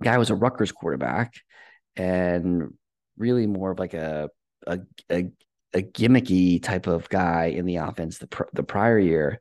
guy 0.01 0.17
was 0.17 0.29
a 0.29 0.35
Rutgers 0.35 0.71
quarterback, 0.71 1.33
and 1.95 2.73
really 3.17 3.47
more 3.47 3.71
of 3.71 3.79
like 3.79 3.93
a 3.93 4.29
a 4.65 4.79
a, 5.09 5.25
a 5.73 5.81
gimmicky 5.81 6.61
type 6.61 6.87
of 6.87 7.09
guy 7.09 7.45
in 7.45 7.65
the 7.65 7.77
offense 7.77 8.19
the 8.19 8.27
pr- 8.27 8.43
the 8.53 8.63
prior 8.63 8.99
year, 8.99 9.39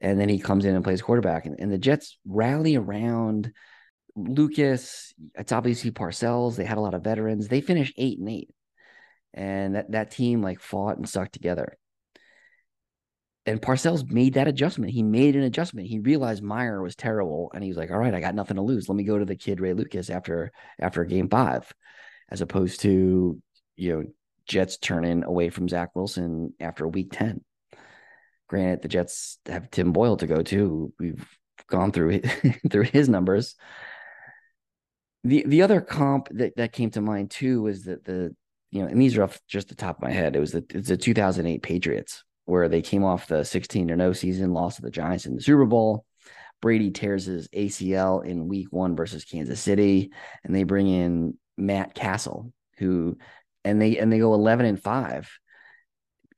and 0.00 0.18
then 0.18 0.28
he 0.28 0.38
comes 0.38 0.64
in 0.64 0.74
and 0.74 0.84
plays 0.84 1.02
quarterback, 1.02 1.46
and, 1.46 1.58
and 1.58 1.70
the 1.70 1.78
Jets 1.78 2.18
rally 2.26 2.76
around 2.76 3.52
Lucas. 4.14 5.12
It's 5.34 5.52
obviously 5.52 5.90
Parcells. 5.90 6.56
They 6.56 6.64
had 6.64 6.78
a 6.78 6.82
lot 6.82 6.94
of 6.94 7.04
veterans. 7.04 7.48
They 7.48 7.60
finished 7.60 7.94
eight 7.98 8.18
and 8.18 8.28
eight, 8.28 8.50
and 9.34 9.74
that 9.74 9.92
that 9.92 10.10
team 10.12 10.42
like 10.42 10.60
fought 10.60 10.96
and 10.96 11.08
stuck 11.08 11.30
together 11.30 11.76
and 13.46 13.62
Parcells 13.62 14.10
made 14.10 14.34
that 14.34 14.48
adjustment. 14.48 14.92
He 14.92 15.02
made 15.02 15.36
an 15.36 15.44
adjustment. 15.44 15.86
He 15.86 16.00
realized 16.00 16.42
Mirer 16.42 16.82
was 16.82 16.96
terrible, 16.96 17.50
and 17.54 17.62
he 17.62 17.70
was 17.70 17.76
like, 17.76 17.90
"All 17.90 17.98
right, 17.98 18.14
I 18.14 18.20
got 18.20 18.34
nothing 18.34 18.56
to 18.56 18.62
lose. 18.62 18.88
Let 18.88 18.96
me 18.96 19.04
go 19.04 19.18
to 19.18 19.24
the 19.24 19.36
kid 19.36 19.60
Ray 19.60 19.72
Lucas 19.72 20.10
after 20.10 20.52
after 20.80 21.04
game 21.04 21.28
five, 21.28 21.72
as 22.28 22.40
opposed 22.40 22.80
to 22.80 23.40
you 23.76 23.92
know 23.92 24.04
Jets 24.46 24.78
turning 24.78 25.22
away 25.22 25.50
from 25.50 25.68
Zach 25.68 25.94
Wilson 25.94 26.54
after 26.58 26.88
week 26.88 27.12
ten. 27.12 27.42
Granted, 28.48 28.82
the 28.82 28.88
Jets 28.88 29.38
have 29.46 29.70
Tim 29.70 29.92
Boyle 29.92 30.16
to 30.16 30.26
go 30.26 30.42
to. 30.42 30.92
We've 30.98 31.26
gone 31.68 31.92
through 31.92 32.20
through 32.70 32.84
his 32.84 33.08
numbers. 33.08 33.54
The 35.22 35.44
the 35.46 35.62
other 35.62 35.80
comp 35.80 36.28
that, 36.32 36.56
that 36.56 36.72
came 36.72 36.90
to 36.90 37.00
mind 37.00 37.30
too 37.30 37.62
was 37.62 37.84
that 37.84 38.04
the 38.04 38.34
you 38.72 38.82
know, 38.82 38.88
and 38.88 39.00
these 39.00 39.16
are 39.16 39.22
off 39.22 39.40
just 39.46 39.68
the 39.68 39.76
top 39.76 39.98
of 39.98 40.02
my 40.02 40.10
head. 40.10 40.34
It 40.34 40.40
was 40.40 40.50
the 40.50 40.64
it's 40.70 40.88
the 40.88 40.96
2008 40.96 41.62
Patriots 41.62 42.24
where 42.46 42.68
they 42.68 42.80
came 42.80 43.04
off 43.04 43.28
the 43.28 43.44
16 43.44 43.88
to 43.88 43.96
no 43.96 44.12
season, 44.12 44.54
lost 44.54 44.76
to 44.76 44.82
the 44.82 44.90
Giants 44.90 45.26
in 45.26 45.34
the 45.34 45.42
Super 45.42 45.66
Bowl. 45.66 46.06
Brady 46.62 46.90
tears 46.90 47.26
his 47.26 47.48
ACL 47.48 48.24
in 48.24 48.48
week 48.48 48.68
one 48.70 48.96
versus 48.96 49.24
Kansas 49.24 49.60
City, 49.60 50.10
and 50.42 50.54
they 50.54 50.62
bring 50.62 50.88
in 50.88 51.36
Matt 51.58 51.94
Cassel, 51.94 52.52
who 52.78 53.18
and 53.64 53.80
they 53.82 53.98
and 53.98 54.10
they 54.10 54.18
go 54.18 54.32
11 54.32 54.64
and 54.64 54.82
5, 54.82 55.38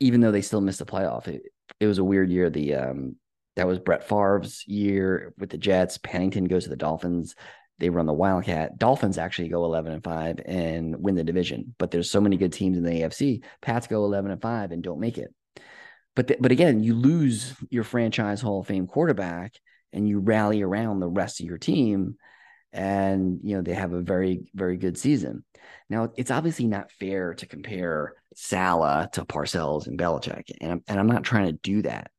even 0.00 0.20
though 0.20 0.32
they 0.32 0.42
still 0.42 0.60
missed 0.60 0.80
the 0.80 0.86
playoff. 0.86 1.28
It, 1.28 1.42
it 1.78 1.86
was 1.86 1.98
a 1.98 2.04
weird 2.04 2.30
year. 2.30 2.50
The 2.50 2.74
um 2.74 3.16
that 3.56 3.66
was 3.66 3.78
Brett 3.78 4.08
Favre's 4.08 4.64
year 4.66 5.34
with 5.38 5.50
the 5.50 5.58
Jets. 5.58 5.98
Pennington 5.98 6.44
goes 6.44 6.64
to 6.64 6.70
the 6.70 6.76
Dolphins. 6.76 7.34
They 7.78 7.90
run 7.90 8.06
the 8.06 8.12
Wildcat. 8.12 8.78
Dolphins 8.78 9.18
actually 9.18 9.48
go 9.48 9.64
11 9.64 9.92
and 9.92 10.02
5 10.02 10.40
and 10.46 10.96
win 10.96 11.14
the 11.14 11.24
division. 11.24 11.74
But 11.78 11.90
there's 11.90 12.10
so 12.10 12.20
many 12.20 12.36
good 12.36 12.52
teams 12.52 12.76
in 12.76 12.84
the 12.84 13.02
AFC. 13.02 13.44
Pats 13.60 13.86
go 13.86 14.04
11 14.04 14.30
and 14.30 14.42
5 14.42 14.72
and 14.72 14.82
don't 14.82 15.00
make 15.00 15.18
it. 15.18 15.32
But 16.18 16.26
th- 16.26 16.40
but 16.40 16.50
again, 16.50 16.82
you 16.82 16.96
lose 16.96 17.54
your 17.70 17.84
franchise 17.84 18.40
Hall 18.40 18.58
of 18.58 18.66
Fame 18.66 18.88
quarterback, 18.88 19.54
and 19.92 20.08
you 20.08 20.18
rally 20.18 20.62
around 20.62 20.98
the 20.98 21.06
rest 21.06 21.38
of 21.38 21.46
your 21.46 21.58
team, 21.58 22.16
and 22.72 23.38
you 23.44 23.54
know 23.54 23.62
they 23.62 23.74
have 23.74 23.92
a 23.92 24.02
very 24.02 24.40
very 24.52 24.78
good 24.78 24.98
season. 24.98 25.44
Now 25.88 26.10
it's 26.16 26.32
obviously 26.32 26.66
not 26.66 26.90
fair 26.90 27.34
to 27.34 27.46
compare 27.46 28.14
Saleh 28.34 29.12
to 29.12 29.24
Parcells 29.24 29.86
and 29.86 29.96
Belichick, 29.96 30.50
and 30.60 30.72
I'm, 30.72 30.82
and 30.88 30.98
I'm 30.98 31.06
not 31.06 31.22
trying 31.22 31.46
to 31.46 31.52
do 31.52 31.82
that, 31.82 32.10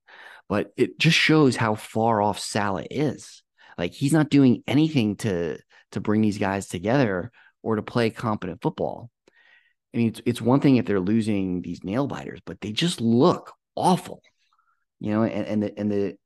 but 0.48 0.72
it 0.78 0.98
just 0.98 1.18
shows 1.18 1.58
how 1.58 1.76
far 1.76 2.22
off 2.22 2.40
Saleh 2.40 2.88
is. 2.90 3.44
Like 3.78 3.92
he's 3.92 4.14
not 4.14 4.30
doing 4.30 4.64
anything 4.66 5.18
to 5.18 5.58
to 5.92 6.00
bring 6.00 6.22
these 6.22 6.38
guys 6.38 6.70
together 6.70 7.34
or 7.64 7.76
to 7.76 7.82
play 7.82 8.12
competent 8.12 8.62
football. 8.62 9.12
I 9.94 9.98
mean, 9.98 10.08
it's, 10.08 10.22
it's 10.26 10.42
one 10.42 10.62
thing 10.62 10.78
if 10.78 10.86
they're 10.86 11.02
losing 11.02 11.64
these 11.64 11.84
nail 11.84 12.08
biters, 12.08 12.40
but 12.46 12.62
they 12.62 12.72
just 12.72 13.02
look 13.02 13.56
awful. 13.80 14.22
You 15.00 15.12
know, 15.12 15.24
and, 15.24 15.48
and 15.48 15.64
the 15.64 15.80
and 15.80 15.92
the 15.92 16.18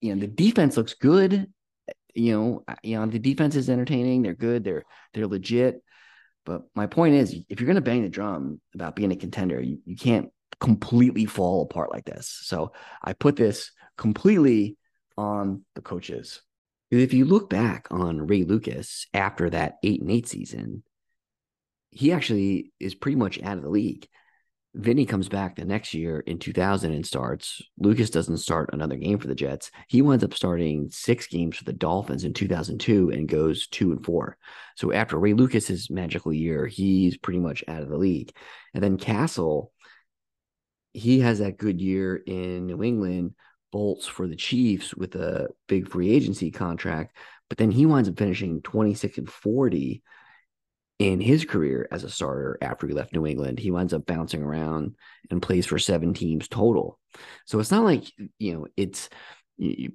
you 0.00 0.14
know 0.14 0.20
the 0.20 0.26
defense 0.26 0.76
looks 0.76 0.94
good. 0.94 1.52
You 2.14 2.32
know, 2.32 2.64
you 2.82 2.98
know 2.98 3.06
the 3.06 3.18
defense 3.18 3.56
is 3.56 3.68
entertaining. 3.68 4.22
They're 4.22 4.34
good. 4.34 4.64
They're 4.64 4.84
they're 5.12 5.26
legit. 5.26 5.82
But 6.44 6.62
my 6.74 6.86
point 6.86 7.16
is, 7.16 7.36
if 7.48 7.60
you're 7.60 7.66
going 7.66 7.74
to 7.74 7.80
bang 7.80 8.02
the 8.02 8.08
drum 8.08 8.60
about 8.74 8.94
being 8.94 9.10
a 9.10 9.16
contender, 9.16 9.60
you, 9.60 9.80
you 9.84 9.96
can't 9.96 10.30
completely 10.60 11.26
fall 11.26 11.62
apart 11.62 11.90
like 11.90 12.04
this. 12.04 12.28
So 12.44 12.72
I 13.02 13.12
put 13.12 13.36
this 13.36 13.72
completely 13.98 14.76
on 15.18 15.64
the 15.74 15.82
coaches. 15.82 16.40
If 16.90 17.12
you 17.12 17.24
look 17.24 17.50
back 17.50 17.88
on 17.90 18.26
Ray 18.26 18.44
Lucas 18.44 19.06
after 19.12 19.50
that 19.50 19.74
eight 19.82 20.00
and 20.00 20.10
eight 20.10 20.28
season, 20.28 20.84
he 21.90 22.12
actually 22.12 22.72
is 22.78 22.94
pretty 22.94 23.16
much 23.16 23.42
out 23.42 23.56
of 23.56 23.64
the 23.64 23.70
league. 23.70 24.06
Vinny 24.76 25.06
comes 25.06 25.28
back 25.28 25.56
the 25.56 25.64
next 25.64 25.94
year 25.94 26.20
in 26.20 26.38
2000 26.38 26.92
and 26.92 27.06
starts. 27.06 27.62
Lucas 27.78 28.10
doesn't 28.10 28.36
start 28.36 28.70
another 28.72 28.96
game 28.96 29.18
for 29.18 29.26
the 29.26 29.34
Jets. 29.34 29.70
He 29.88 30.02
winds 30.02 30.22
up 30.22 30.34
starting 30.34 30.90
six 30.90 31.26
games 31.26 31.56
for 31.56 31.64
the 31.64 31.72
Dolphins 31.72 32.24
in 32.24 32.34
2002 32.34 33.10
and 33.10 33.26
goes 33.26 33.66
two 33.68 33.92
and 33.92 34.04
four. 34.04 34.36
So 34.76 34.92
after 34.92 35.18
Ray 35.18 35.32
Lucas's 35.32 35.88
magical 35.88 36.30
year, 36.30 36.66
he's 36.66 37.16
pretty 37.16 37.38
much 37.38 37.64
out 37.66 37.82
of 37.82 37.88
the 37.88 37.96
league. 37.96 38.32
And 38.74 38.82
then 38.82 38.98
Cassel, 38.98 39.72
he 40.92 41.20
has 41.20 41.38
that 41.38 41.56
good 41.56 41.80
year 41.80 42.16
in 42.16 42.66
New 42.66 42.82
England, 42.82 43.34
bolts 43.72 44.06
for 44.06 44.28
the 44.28 44.36
Chiefs 44.36 44.94
with 44.94 45.14
a 45.14 45.48
big 45.68 45.88
free 45.88 46.10
agency 46.10 46.50
contract, 46.50 47.16
but 47.48 47.56
then 47.56 47.70
he 47.70 47.86
winds 47.86 48.10
up 48.10 48.18
finishing 48.18 48.60
26 48.60 49.18
and 49.18 49.30
40 49.30 50.02
in 50.98 51.20
his 51.20 51.44
career 51.44 51.86
as 51.90 52.04
a 52.04 52.10
starter 52.10 52.56
after 52.62 52.86
he 52.86 52.94
left 52.94 53.12
New 53.12 53.26
England. 53.26 53.58
He 53.58 53.70
winds 53.70 53.92
up 53.92 54.06
bouncing 54.06 54.42
around 54.42 54.96
and 55.30 55.42
plays 55.42 55.66
for 55.66 55.78
seven 55.78 56.14
teams 56.14 56.48
total. 56.48 56.98
So 57.44 57.58
it's 57.60 57.70
not 57.70 57.84
like, 57.84 58.04
you 58.38 58.54
know, 58.54 58.66
it's 58.76 59.08
you, 59.58 59.92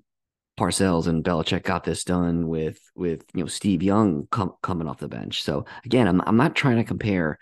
Parcells 0.60 1.08
and 1.08 1.24
Belichick 1.24 1.64
got 1.64 1.84
this 1.84 2.04
done 2.04 2.48
with 2.48 2.80
with 2.96 3.24
you 3.34 3.42
know 3.42 3.48
Steve 3.48 3.82
Young 3.82 4.28
com- 4.30 4.54
coming 4.62 4.88
off 4.88 5.00
the 5.00 5.08
bench. 5.08 5.42
So 5.42 5.66
again, 5.86 6.08
I'm 6.08 6.22
I'm 6.22 6.38
not 6.38 6.56
trying 6.56 6.78
to 6.78 6.84
compare 6.84 7.40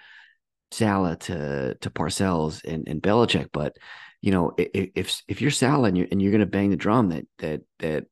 Saleh 0.72 1.20
to 1.20 1.76
to 1.76 1.90
Parcells 1.90 2.64
and, 2.64 2.88
and 2.88 3.02
Belichick, 3.02 3.50
but 3.52 3.76
you 4.22 4.32
know 4.32 4.54
if 4.58 5.22
if 5.28 5.42
you're 5.42 5.52
Saleh 5.52 5.90
and 5.90 5.98
you're, 5.98 6.08
and 6.12 6.22
you're 6.22 6.32
going 6.32 6.40
to 6.40 6.46
bang 6.46 6.70
the 6.70 6.78
drum 6.78 7.10
that 7.10 7.26
that 7.40 7.62
that 7.80 8.06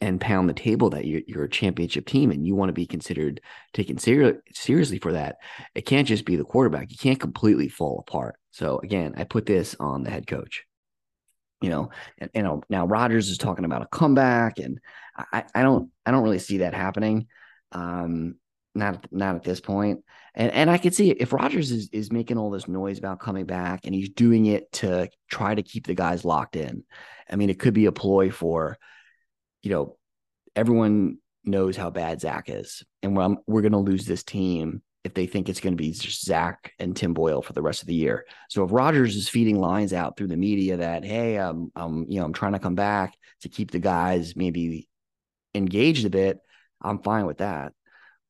and 0.00 0.20
pound 0.20 0.48
the 0.48 0.54
table 0.54 0.90
that 0.90 1.06
you're, 1.06 1.22
you're 1.26 1.44
a 1.44 1.50
championship 1.50 2.06
team 2.06 2.30
and 2.30 2.46
you 2.46 2.54
want 2.54 2.68
to 2.68 2.74
be 2.74 2.86
considered 2.86 3.40
taken 3.72 3.98
ser- 3.98 4.42
seriously 4.52 4.98
for 4.98 5.12
that. 5.12 5.36
It 5.74 5.86
can't 5.86 6.08
just 6.08 6.24
be 6.24 6.36
the 6.36 6.44
quarterback. 6.44 6.90
You 6.90 6.98
can't 6.98 7.20
completely 7.20 7.68
fall 7.68 8.04
apart. 8.06 8.36
So 8.50 8.78
again, 8.82 9.14
I 9.16 9.24
put 9.24 9.46
this 9.46 9.76
on 9.80 10.02
the 10.02 10.10
head 10.10 10.26
coach. 10.26 10.64
You 11.62 11.70
know, 11.70 11.90
and 12.18 12.30
know 12.34 12.62
now 12.68 12.86
Rodgers 12.86 13.30
is 13.30 13.38
talking 13.38 13.64
about 13.64 13.80
a 13.80 13.86
comeback, 13.86 14.58
and 14.58 14.78
I, 15.16 15.44
I 15.54 15.62
don't 15.62 15.90
I 16.04 16.10
don't 16.10 16.22
really 16.22 16.38
see 16.38 16.58
that 16.58 16.74
happening. 16.74 17.28
Um, 17.72 18.34
not 18.74 19.06
not 19.10 19.36
at 19.36 19.42
this 19.42 19.60
point. 19.60 20.04
And 20.34 20.52
and 20.52 20.70
I 20.70 20.76
can 20.76 20.92
see 20.92 21.10
if 21.10 21.32
Rodgers 21.32 21.72
is 21.72 21.88
is 21.92 22.12
making 22.12 22.36
all 22.36 22.50
this 22.50 22.68
noise 22.68 22.98
about 22.98 23.20
coming 23.20 23.46
back 23.46 23.80
and 23.86 23.94
he's 23.94 24.10
doing 24.10 24.46
it 24.46 24.70
to 24.72 25.08
try 25.30 25.54
to 25.54 25.62
keep 25.62 25.86
the 25.86 25.94
guys 25.94 26.26
locked 26.26 26.56
in. 26.56 26.84
I 27.30 27.36
mean, 27.36 27.48
it 27.48 27.58
could 27.58 27.74
be 27.74 27.86
a 27.86 27.92
ploy 27.92 28.30
for 28.30 28.76
you 29.66 29.72
know, 29.72 29.96
everyone 30.54 31.18
knows 31.44 31.76
how 31.76 31.90
bad 31.90 32.20
Zach 32.20 32.44
is, 32.46 32.84
and 33.02 33.16
we're, 33.16 33.34
we're 33.48 33.62
going 33.62 33.72
to 33.72 33.78
lose 33.78 34.06
this 34.06 34.22
team 34.22 34.80
if 35.02 35.12
they 35.12 35.26
think 35.26 35.48
it's 35.48 35.58
going 35.58 35.72
to 35.72 35.82
be 35.82 35.90
just 35.90 36.24
Zach 36.24 36.72
and 36.78 36.94
Tim 36.94 37.12
Boyle 37.12 37.42
for 37.42 37.52
the 37.52 37.62
rest 37.62 37.80
of 37.80 37.88
the 37.88 37.94
year. 37.94 38.26
So 38.48 38.62
if 38.62 38.70
Rodgers 38.70 39.16
is 39.16 39.28
feeding 39.28 39.58
lines 39.58 39.92
out 39.92 40.16
through 40.16 40.28
the 40.28 40.36
media 40.36 40.76
that, 40.76 41.04
hey, 41.04 41.36
um, 41.38 41.72
um, 41.74 42.06
you 42.08 42.20
know, 42.20 42.26
I'm 42.26 42.32
trying 42.32 42.52
to 42.52 42.60
come 42.60 42.76
back 42.76 43.16
to 43.40 43.48
keep 43.48 43.72
the 43.72 43.80
guys 43.80 44.36
maybe 44.36 44.88
engaged 45.52 46.06
a 46.06 46.10
bit, 46.10 46.38
I'm 46.80 47.02
fine 47.02 47.26
with 47.26 47.38
that. 47.38 47.72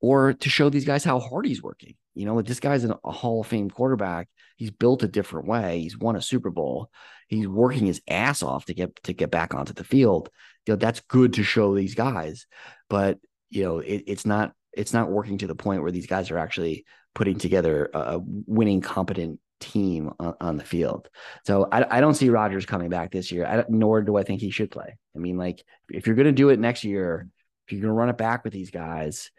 Or 0.00 0.32
to 0.32 0.48
show 0.48 0.70
these 0.70 0.86
guys 0.86 1.04
how 1.04 1.20
hard 1.20 1.44
he's 1.44 1.62
working. 1.62 1.96
You 2.14 2.24
know, 2.24 2.34
like 2.34 2.46
this 2.46 2.60
guy's 2.60 2.86
a 2.86 2.96
Hall 3.04 3.42
of 3.42 3.46
Fame 3.46 3.68
quarterback. 3.68 4.28
He's 4.56 4.70
built 4.70 5.02
a 5.02 5.08
different 5.08 5.48
way. 5.48 5.80
He's 5.80 5.98
won 5.98 6.16
a 6.16 6.22
Super 6.22 6.50
Bowl. 6.50 6.88
He's 7.28 7.46
working 7.46 7.84
his 7.84 8.00
ass 8.08 8.42
off 8.42 8.64
to 8.66 8.74
get 8.74 9.02
to 9.04 9.12
get 9.12 9.30
back 9.30 9.52
onto 9.52 9.74
the 9.74 9.84
field 9.84 10.30
you 10.66 10.72
know 10.72 10.76
that's 10.76 11.00
good 11.00 11.34
to 11.34 11.42
show 11.42 11.74
these 11.74 11.94
guys 11.94 12.46
but 12.88 13.18
you 13.50 13.62
know 13.62 13.78
it, 13.78 14.04
it's 14.06 14.26
not 14.26 14.52
it's 14.72 14.92
not 14.92 15.10
working 15.10 15.38
to 15.38 15.46
the 15.46 15.54
point 15.54 15.82
where 15.82 15.92
these 15.92 16.06
guys 16.06 16.30
are 16.30 16.38
actually 16.38 16.84
putting 17.14 17.38
together 17.38 17.90
a 17.94 18.20
winning 18.22 18.82
competent 18.82 19.40
team 19.58 20.10
on, 20.20 20.34
on 20.38 20.56
the 20.58 20.64
field. 20.64 21.08
So 21.46 21.66
I, 21.72 21.96
I, 21.96 22.00
don't 22.02 22.12
see 22.12 22.28
Rodgers 22.28 22.66
coming 22.66 22.90
back 22.90 23.10
this 23.10 23.32
year. 23.32 23.46
I, 23.46 23.64
nor 23.70 24.02
do 24.02 24.16
i 24.16 24.22
think 24.22 24.42
he 24.42 24.50
should 24.50 24.70
play. 24.70 24.98
I 25.14 25.18
mean 25.18 25.38
like 25.38 25.64
if 25.88 26.06
you're 26.06 26.16
going 26.16 26.26
to 26.26 26.32
do 26.32 26.50
it 26.50 26.60
next 26.60 26.84
year 26.84 27.28
if 27.66 27.72
you're 27.72 27.80
going 27.80 27.90
to 27.90 27.98
run 27.98 28.10
it 28.10 28.18
back 28.18 28.44
with 28.44 28.52
these 28.52 28.70
guys 28.70 29.30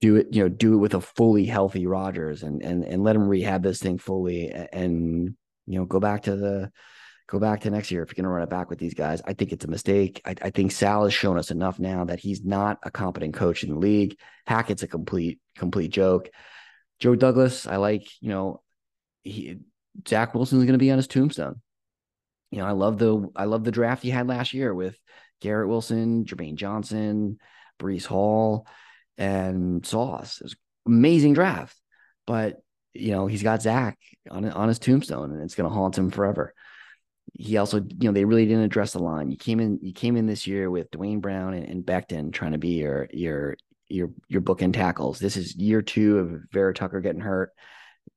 do 0.00 0.16
it 0.16 0.28
you 0.32 0.42
know 0.42 0.48
do 0.48 0.74
it 0.74 0.78
with 0.78 0.94
a 0.94 1.00
fully 1.00 1.44
healthy 1.44 1.86
Rodgers 1.86 2.42
and 2.42 2.62
and 2.62 2.84
and 2.84 3.04
let 3.04 3.16
him 3.16 3.28
rehab 3.28 3.62
this 3.62 3.80
thing 3.80 3.98
fully 3.98 4.50
and 4.50 5.34
you 5.66 5.78
know 5.78 5.84
go 5.84 6.00
back 6.00 6.22
to 6.22 6.34
the 6.34 6.72
go 7.30 7.38
back 7.38 7.60
to 7.60 7.70
next 7.70 7.92
year 7.92 8.02
if 8.02 8.08
you're 8.08 8.22
going 8.22 8.24
to 8.24 8.34
run 8.34 8.42
it 8.42 8.50
back 8.50 8.68
with 8.68 8.80
these 8.80 8.94
guys. 8.94 9.22
I 9.24 9.34
think 9.34 9.52
it's 9.52 9.64
a 9.64 9.68
mistake. 9.68 10.20
I, 10.24 10.34
I, 10.42 10.50
think 10.50 10.72
Sal 10.72 11.04
has 11.04 11.14
shown 11.14 11.38
us 11.38 11.52
enough 11.52 11.78
now 11.78 12.04
that 12.04 12.18
he's 12.18 12.44
not 12.44 12.78
a 12.82 12.90
competent 12.90 13.34
coach 13.34 13.62
in 13.62 13.70
the 13.70 13.78
league. 13.78 14.18
Hackett's 14.46 14.82
a 14.82 14.88
complete 14.88 15.38
complete 15.56 15.92
joke. 15.92 16.28
Joe 16.98 17.14
Douglas, 17.14 17.68
I 17.68 17.76
like. 17.76 18.08
You 18.20 18.30
know, 18.30 18.62
he 19.22 19.58
Zach 20.08 20.34
Wilson 20.34 20.58
is 20.58 20.64
going 20.64 20.72
to 20.72 20.78
be 20.78 20.90
on 20.90 20.98
his 20.98 21.06
tombstone. 21.06 21.60
you 22.50 22.58
know, 22.58 22.66
I 22.66 22.72
love 22.72 22.98
the 22.98 23.28
I 23.36 23.44
love 23.44 23.62
the 23.62 23.70
draft 23.70 24.02
he 24.02 24.10
had 24.10 24.26
last 24.26 24.52
year 24.52 24.74
with 24.74 24.98
Garrett 25.40 25.68
Wilson, 25.68 26.24
Jermaine 26.24 26.56
Johnson, 26.56 27.38
Breece 27.78 28.06
Hall, 28.06 28.66
and 29.16 29.86
Sauce. 29.86 30.40
It 30.40 30.44
was 30.44 30.56
amazing 30.84 31.34
draft. 31.34 31.76
But 32.26 32.56
you 32.92 33.12
know, 33.12 33.28
he's 33.28 33.44
got 33.44 33.62
Zach 33.62 33.98
on 34.28 34.50
on 34.50 34.66
his 34.66 34.80
tombstone, 34.80 35.30
and 35.30 35.42
it's 35.42 35.54
going 35.54 35.70
to 35.70 35.74
haunt 35.74 35.96
him 35.96 36.10
forever. 36.10 36.54
He 37.34 37.56
also, 37.56 37.78
you 37.78 38.08
know, 38.08 38.12
they 38.12 38.24
really 38.24 38.46
didn't 38.46 38.64
address 38.64 38.92
the 38.92 38.98
line. 38.98 39.30
You 39.30 39.36
came 39.36 39.60
in, 39.60 39.78
you 39.82 39.92
came 39.92 40.16
in 40.16 40.26
this 40.26 40.46
year 40.46 40.70
with 40.70 40.90
Duane 40.90 41.20
Brown 41.20 41.54
and, 41.54 41.66
and 41.66 41.84
Becton 41.84 42.32
trying 42.32 42.52
to 42.52 42.58
be 42.58 42.80
your 42.80 43.08
your 43.12 43.56
your 43.88 44.10
your 44.28 44.42
bookend 44.42 44.74
tackles. 44.74 45.18
This 45.18 45.36
is 45.36 45.56
year 45.56 45.82
two 45.82 46.18
of 46.18 46.42
Vera 46.52 46.74
Tucker 46.74 47.00
getting 47.00 47.20
hurt. 47.20 47.50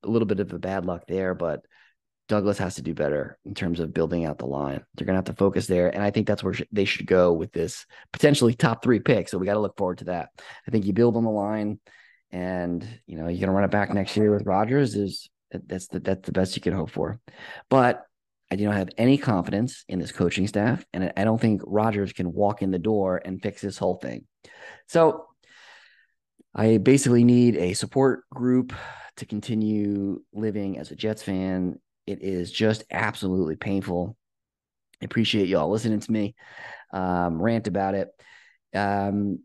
A 0.03 0.09
little 0.09 0.25
bit 0.25 0.39
of 0.39 0.51
a 0.51 0.59
bad 0.59 0.85
luck 0.85 1.03
there, 1.07 1.33
but 1.33 1.61
Douglas 2.29 2.57
has 2.57 2.75
to 2.75 2.81
do 2.81 2.93
better 2.93 3.37
in 3.45 3.53
terms 3.53 3.79
of 3.79 3.93
building 3.93 4.25
out 4.25 4.37
the 4.37 4.45
line. 4.45 4.83
They're 4.95 5.05
going 5.05 5.15
to 5.15 5.17
have 5.17 5.25
to 5.25 5.33
focus 5.33 5.67
there. 5.67 5.89
And 5.89 6.01
I 6.01 6.09
think 6.09 6.25
that's 6.25 6.43
where 6.43 6.55
they 6.71 6.85
should 6.85 7.05
go 7.05 7.33
with 7.33 7.51
this 7.51 7.85
potentially 8.11 8.53
top 8.53 8.81
three 8.81 8.99
pick. 8.99 9.27
So 9.27 9.37
we 9.37 9.45
got 9.45 9.53
to 9.53 9.59
look 9.59 9.77
forward 9.77 9.99
to 9.99 10.05
that. 10.05 10.29
I 10.67 10.71
think 10.71 10.85
you 10.85 10.93
build 10.93 11.17
on 11.17 11.25
the 11.25 11.29
line 11.29 11.79
and, 12.31 12.87
you 13.05 13.17
know, 13.17 13.27
you're 13.27 13.39
going 13.39 13.47
to 13.47 13.51
run 13.51 13.65
it 13.65 13.71
back 13.71 13.93
next 13.93 14.15
year 14.15 14.31
with 14.31 14.45
Rodgers. 14.45 14.95
is 14.95 15.29
that's 15.51 15.87
the, 15.87 15.99
that's 15.99 16.25
the 16.25 16.31
best 16.31 16.55
you 16.55 16.61
can 16.61 16.73
hope 16.73 16.89
for. 16.89 17.19
But 17.69 18.03
I 18.53 18.55
do 18.55 18.65
not 18.65 18.75
have 18.75 18.89
any 18.97 19.17
confidence 19.17 19.83
in 19.89 19.99
this 19.99 20.11
coaching 20.11 20.47
staff. 20.47 20.85
And 20.93 21.11
I 21.17 21.23
don't 21.23 21.41
think 21.41 21.61
Rodgers 21.65 22.13
can 22.13 22.31
walk 22.31 22.61
in 22.61 22.71
the 22.71 22.79
door 22.79 23.21
and 23.23 23.41
fix 23.41 23.61
this 23.61 23.77
whole 23.77 23.95
thing. 23.95 24.25
So 24.87 25.25
I 26.55 26.77
basically 26.77 27.23
need 27.23 27.57
a 27.57 27.73
support 27.73 28.29
group 28.29 28.73
to 29.17 29.25
continue 29.25 30.21
living 30.33 30.77
as 30.77 30.91
a 30.91 30.95
Jets 30.95 31.23
fan 31.23 31.79
it 32.05 32.21
is 32.21 32.51
just 32.51 32.83
absolutely 32.91 33.55
painful. 33.55 34.15
I 35.01 35.05
appreciate 35.05 35.47
y'all 35.47 35.69
listening 35.69 35.99
to 35.99 36.11
me 36.11 36.35
um, 36.91 37.41
rant 37.41 37.67
about 37.67 37.95
it. 37.95 38.09
Um, 38.73 39.39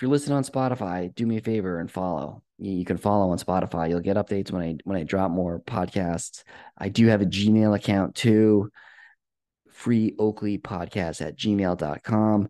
if 0.00 0.04
you're 0.04 0.10
listening 0.10 0.38
on 0.38 0.44
Spotify, 0.44 1.14
do 1.14 1.26
me 1.26 1.36
a 1.36 1.42
favor 1.42 1.78
and 1.78 1.90
follow. 1.90 2.42
You, 2.56 2.72
you 2.72 2.86
can 2.86 2.96
follow 2.96 3.32
on 3.32 3.38
Spotify. 3.38 3.90
You'll 3.90 4.00
get 4.00 4.16
updates 4.16 4.50
when 4.50 4.62
I 4.62 4.76
when 4.84 4.96
I 4.96 5.02
drop 5.02 5.30
more 5.30 5.60
podcasts. 5.60 6.42
I 6.78 6.88
do 6.88 7.08
have 7.08 7.20
a 7.20 7.26
Gmail 7.26 7.76
account 7.76 8.14
too. 8.14 8.70
Free 9.70 10.14
Oakley 10.18 10.56
podcast 10.56 11.20
at 11.20 11.36
gmail.com. 11.36 12.48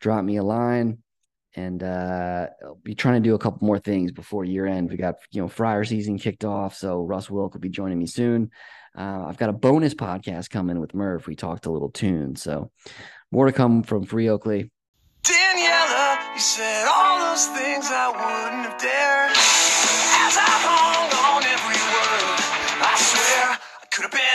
Drop 0.00 0.24
me 0.24 0.38
a 0.38 0.42
line 0.42 1.02
and 1.54 1.82
uh, 1.82 2.46
I'll 2.64 2.80
be 2.82 2.94
trying 2.94 3.22
to 3.22 3.28
do 3.28 3.34
a 3.34 3.38
couple 3.38 3.66
more 3.66 3.78
things 3.78 4.10
before 4.10 4.46
year 4.46 4.64
end. 4.64 4.88
We 4.88 4.96
got 4.96 5.16
you 5.32 5.42
know 5.42 5.48
Friar 5.48 5.84
season 5.84 6.18
kicked 6.18 6.46
off, 6.46 6.74
so 6.74 7.02
Russ 7.02 7.28
Wilk 7.28 7.52
will 7.52 7.60
be 7.60 7.68
joining 7.68 7.98
me 7.98 8.06
soon. 8.06 8.50
Uh, 8.96 9.26
I've 9.26 9.36
got 9.36 9.50
a 9.50 9.52
bonus 9.52 9.92
podcast 9.92 10.48
coming 10.48 10.80
with 10.80 10.94
Murph. 10.94 11.26
We 11.26 11.36
talked 11.36 11.66
a 11.66 11.70
little 11.70 11.90
tune, 11.90 12.36
so 12.36 12.70
more 13.30 13.44
to 13.44 13.52
come 13.52 13.82
from 13.82 14.04
Free 14.04 14.30
Oakley. 14.30 14.70
You 16.36 16.42
said 16.42 16.84
all 16.86 17.32
those 17.32 17.46
things 17.46 17.88
I 17.88 18.12
wouldn't 18.12 18.68
have 18.68 18.76
dared. 18.76 19.32
As 19.32 20.36
I 20.36 20.52
hung 20.68 21.08
on 21.32 21.42
every 21.48 21.80
word, 21.80 22.36
I 22.84 22.92
swear 23.00 23.56
I 23.56 23.86
could 23.90 24.02
have 24.04 24.12
been. 24.12 24.25